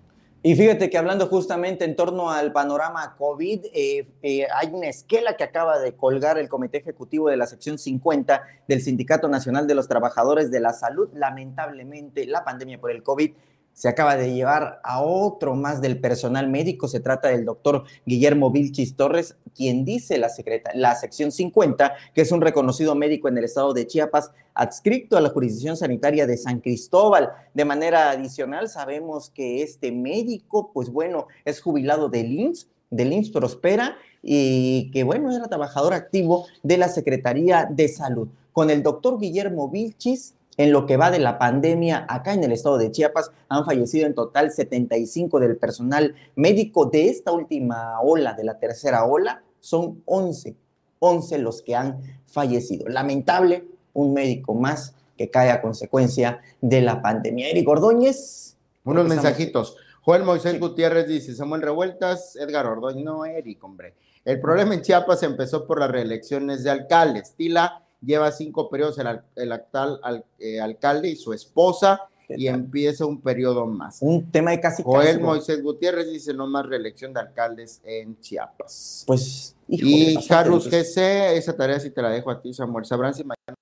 Y 0.44 0.56
fíjate 0.56 0.90
que 0.90 0.98
hablando 0.98 1.28
justamente 1.28 1.84
en 1.84 1.96
torno 1.96 2.30
al 2.30 2.54
panorama 2.54 3.16
COVID, 3.18 3.66
eh, 3.74 4.08
eh, 4.22 4.48
hay 4.56 4.70
una 4.72 4.88
esquela 4.88 5.36
que 5.36 5.44
acaba 5.44 5.80
de 5.80 5.96
colgar 5.96 6.38
el 6.38 6.48
Comité 6.48 6.78
Ejecutivo 6.78 7.28
de 7.28 7.38
la 7.38 7.48
Sección 7.48 7.78
50 7.78 8.44
del 8.68 8.82
Sindicato 8.82 9.28
Nacional 9.28 9.68
de 9.68 9.76
los 9.76 9.88
Trabajadores 9.88 10.52
de 10.52 10.60
la 10.60 10.74
Salud. 10.74 11.10
Lamentablemente, 11.14 12.26
la 12.28 12.46
pandemia 12.46 12.80
por 12.80 12.92
el 12.92 13.04
COVID 13.04 13.34
se 13.78 13.88
acaba 13.88 14.18
de 14.18 14.34
llevar 14.34 14.82
a 14.84 15.04
otro 15.04 15.54
más 15.54 15.82
del 15.82 16.00
personal 16.00 16.50
médico. 16.50 16.88
Se 16.88 17.00
trata 17.00 17.28
del 17.28 17.46
doctor 17.46 17.84
Guillermo 18.08 18.50
Vilchis 18.50 18.96
Torres, 18.96 19.36
quien 19.56 19.86
dice 19.86 20.18
la, 20.18 20.30
secreta, 20.30 20.72
la 20.74 20.96
sección 20.96 21.32
50, 21.32 21.94
que 22.16 22.22
es 22.22 22.32
un 22.32 22.42
reconocido 22.42 22.96
médico 22.96 23.28
en 23.28 23.38
el 23.38 23.44
estado 23.44 23.74
de 23.74 23.86
Chiapas, 23.86 24.32
adscrito 24.56 25.16
a 25.16 25.22
la 25.22 25.30
jurisdicción 25.30 25.78
sanitaria 25.78 26.26
de 26.26 26.38
San 26.38 26.60
Cristóbal. 26.60 27.30
De 27.54 27.66
manera 27.66 28.10
adicional, 28.10 28.68
sabemos 28.68 29.30
que 29.30 29.62
este 29.62 29.92
médico, 29.92 30.72
pues 30.74 30.90
bueno, 30.90 31.28
es 31.46 31.62
jubilado 31.62 32.10
del 32.10 32.32
IMSS, 32.32 32.70
del 32.90 33.14
IMSS 33.14 33.30
Prospera, 33.30 33.96
y 34.24 34.90
que 34.90 35.04
bueno, 35.04 35.32
era 35.32 35.50
trabajador 35.50 35.94
activo 35.94 36.48
de 36.64 36.78
la 36.78 36.90
Secretaría 36.90 37.70
de 37.70 37.88
Salud. 37.90 38.28
Con 38.54 38.72
el 38.72 38.82
doctor 38.82 39.20
Guillermo 39.20 39.70
Vilchis 39.70 40.34
en 40.58 40.72
lo 40.72 40.86
que 40.88 40.98
va 40.98 41.12
de 41.12 41.20
la 41.20 41.38
pandemia, 41.38 42.06
acá 42.10 42.34
en 42.34 42.44
el 42.44 42.52
estado 42.52 42.78
de 42.78 42.92
Chiapas 42.92 43.32
han 43.48 43.64
fallecido 43.64 44.08
en 44.08 44.16
total 44.16 44.52
75 44.52 45.40
del 45.40 45.58
personal 45.58 46.16
médico 46.36 46.88
de 46.88 47.10
esta 47.10 47.32
última 47.32 48.02
ola, 48.02 48.34
de 48.34 48.44
la 48.44 48.58
tercera 48.58 49.06
ola, 49.06 49.44
son 49.60 50.02
11, 50.06 50.56
11 51.00 51.38
los 51.38 51.62
que 51.62 51.76
han 51.76 52.02
fallecido. 52.26 52.88
Lamentable, 52.88 53.66
un 53.94 54.14
médico 54.14 54.56
más 54.56 54.96
que 55.16 55.30
cae 55.30 55.52
a 55.52 55.62
consecuencia 55.62 56.42
de 56.62 56.82
la 56.82 57.02
pandemia. 57.02 57.50
Eric 57.50 57.68
Ordóñez. 57.68 58.58
Unos 58.84 59.08
mensajitos. 59.08 59.76
Joel 60.02 60.24
Moisés 60.24 60.60
Gutiérrez 60.60 61.08
dice, 61.08 61.36
Samuel 61.36 61.62
Revueltas, 61.62 62.36
Edgar 62.36 62.66
Ordóñez, 62.66 63.04
no, 63.04 63.26
Eric, 63.26 63.64
hombre. 63.64 63.94
El 64.24 64.40
problema 64.40 64.74
en 64.74 64.82
Chiapas 64.82 65.24
empezó 65.24 65.68
por 65.68 65.80
las 65.80 65.92
reelecciones 65.92 66.64
de 66.64 66.70
alcaldes. 66.70 67.34
Tila 67.36 67.84
lleva 68.02 68.32
cinco 68.32 68.70
periodos 68.70 68.98
el, 69.36 69.52
actual 69.52 70.26
eh, 70.40 70.60
alcalde 70.60 71.10
y 71.10 71.16
su 71.16 71.34
esposa 71.34 72.08
y 72.30 72.48
empieza 72.48 73.06
un 73.06 73.22
periodo 73.22 73.66
más. 73.66 74.00
Un 74.02 74.30
tema 74.32 74.52
de 74.52 74.60
casi 74.60 74.84
Joel 74.84 75.22
Moisés 75.22 75.64
Gutiérrez 75.64 76.12
dice 76.12 76.34
no 76.34 76.48
más 76.48 76.66
reelección 76.66 77.14
de 77.14 77.22
alcaldes 77.22 77.82
en 77.86 78.20
Chiapas. 78.20 79.04
Pues, 79.08 79.56
y 79.68 80.18
Carlos 80.28 80.70
GC, 80.70 81.38
esa 81.38 81.56
tarea 81.56 81.80
sí 81.80 81.90
te 81.90 82.02
la 82.02 82.10
dejo 82.10 82.30
a 82.30 82.42
ti, 82.42 82.54
Samuel. 82.54 82.86
Sabrán 82.86 83.14
si 83.14 83.24
mañana 83.24 83.58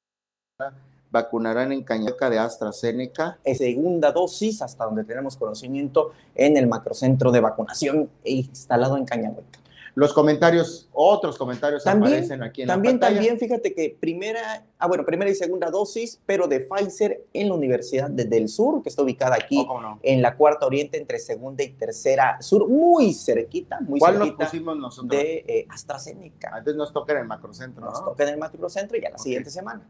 vacunarán 1.11 1.71
en 1.71 1.83
Cañaca 1.83 2.29
de 2.29 2.39
AstraZeneca. 2.39 3.37
Segunda 3.55 4.11
dosis, 4.11 4.61
hasta 4.61 4.85
donde 4.85 5.03
tenemos 5.03 5.37
conocimiento, 5.37 6.11
en 6.33 6.57
el 6.57 6.67
macrocentro 6.67 7.31
de 7.31 7.39
vacunación 7.39 8.09
instalado 8.23 8.97
en 8.97 9.05
Cañahueca. 9.05 9.59
Los 9.95 10.11
comentarios, 10.11 10.89
otros 10.91 11.37
comentarios 11.37 11.87
aparecen 11.87 12.43
aquí 12.43 12.63
en 12.63 12.67
también, 12.67 12.95
la 12.95 12.99
pantalla. 12.99 13.15
También, 13.15 13.39
fíjate 13.39 13.73
que 13.73 13.97
primera, 13.97 14.65
ah, 14.77 14.87
bueno, 14.87 15.05
primera 15.05 15.31
y 15.31 15.35
segunda 15.35 15.71
dosis, 15.71 16.19
pero 16.25 16.49
de 16.49 16.59
Pfizer 16.59 17.25
en 17.31 17.47
la 17.47 17.55
Universidad 17.55 18.09
del 18.09 18.49
Sur, 18.49 18.83
que 18.83 18.89
está 18.89 19.03
ubicada 19.03 19.35
aquí 19.35 19.65
oh, 19.67 19.97
en 20.03 20.21
la 20.21 20.35
Cuarta 20.35 20.65
Oriente, 20.65 20.97
entre 20.97 21.17
segunda 21.17 21.63
y 21.63 21.69
tercera 21.69 22.41
sur, 22.41 22.67
muy 22.67 23.13
cerquita, 23.13 23.79
muy 23.79 23.99
¿Cuál 24.01 24.17
cerquita. 24.17 24.43
nos 24.43 24.51
pusimos 24.51 24.77
nosotros? 24.77 25.09
De 25.09 25.45
eh, 25.47 25.65
AstraZeneca. 25.69 26.51
Antes 26.53 26.75
nos 26.75 26.91
toca 26.91 27.13
en 27.13 27.19
el 27.19 27.25
macrocentro, 27.25 27.85
Nos 27.85 28.03
toca 28.03 28.23
en 28.23 28.29
el 28.29 28.37
macrocentro 28.37 28.97
y 28.97 29.01
ya 29.01 29.11
la 29.11 29.17
siguiente 29.17 29.49
semana. 29.49 29.87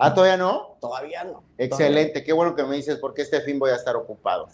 Ah, 0.00 0.14
¿todavía 0.14 0.36
no? 0.36 0.76
Todavía 0.80 1.24
no. 1.24 1.42
Excelente, 1.58 2.22
qué 2.22 2.32
bueno 2.32 2.54
que 2.54 2.62
me 2.62 2.76
dices 2.76 2.98
porque 2.98 3.22
este 3.22 3.40
fin 3.40 3.58
voy 3.58 3.70
a 3.70 3.74
estar 3.74 3.96
ocupado. 3.96 4.48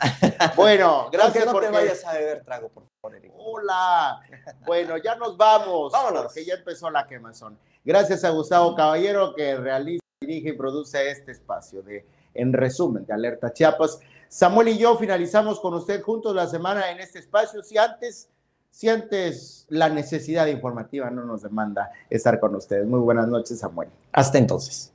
bueno, 0.57 1.09
gracias 1.13 1.45
no 1.45 1.53
porque... 1.53 1.67
te 1.67 1.73
vayas 1.73 2.03
a 2.05 2.15
beber 2.15 2.43
trago, 2.43 2.71
por 2.71 2.85
favor, 3.01 3.19
Eric. 3.19 3.33
Hola. 3.37 4.21
Bueno, 4.65 4.97
ya 4.97 5.17
nos 5.17 5.37
vamos. 5.37 5.93
Vámonos. 5.93 6.25
Porque 6.25 6.47
ya 6.47 6.55
empezó 6.55 6.91
la 6.91 7.07
quemazón. 7.07 7.59
Gracias 7.85 8.25
a 8.25 8.31
Gustavo 8.31 8.75
Caballero 8.75 9.35
que 9.35 9.57
realiza, 9.57 10.03
dirige 10.23 10.49
y 10.49 10.53
produce 10.53 11.11
este 11.11 11.33
espacio 11.33 11.83
de, 11.83 12.07
en 12.33 12.55
resumen, 12.55 13.05
de 13.05 13.13
Alerta 13.13 13.53
Chiapas. 13.53 14.01
Samuel 14.29 14.69
y 14.69 14.79
yo 14.79 14.97
finalizamos 14.97 15.61
con 15.61 15.75
usted 15.75 16.01
juntos 16.01 16.35
la 16.35 16.47
semana 16.47 16.91
en 16.91 17.01
este 17.01 17.19
espacio. 17.19 17.63
Si 17.63 17.77
antes, 17.77 18.31
si 18.71 18.89
antes 18.89 19.67
la 19.69 19.91
necesidad 19.91 20.47
informativa 20.47 21.11
no 21.11 21.23
nos 21.27 21.43
demanda 21.43 21.93
estar 22.09 22.41
con 22.41 22.55
ustedes. 22.55 22.87
Muy 22.87 23.01
buenas 23.01 23.29
noches, 23.29 23.59
Samuel. 23.59 23.91
Hasta 24.11 24.39
entonces. 24.39 24.94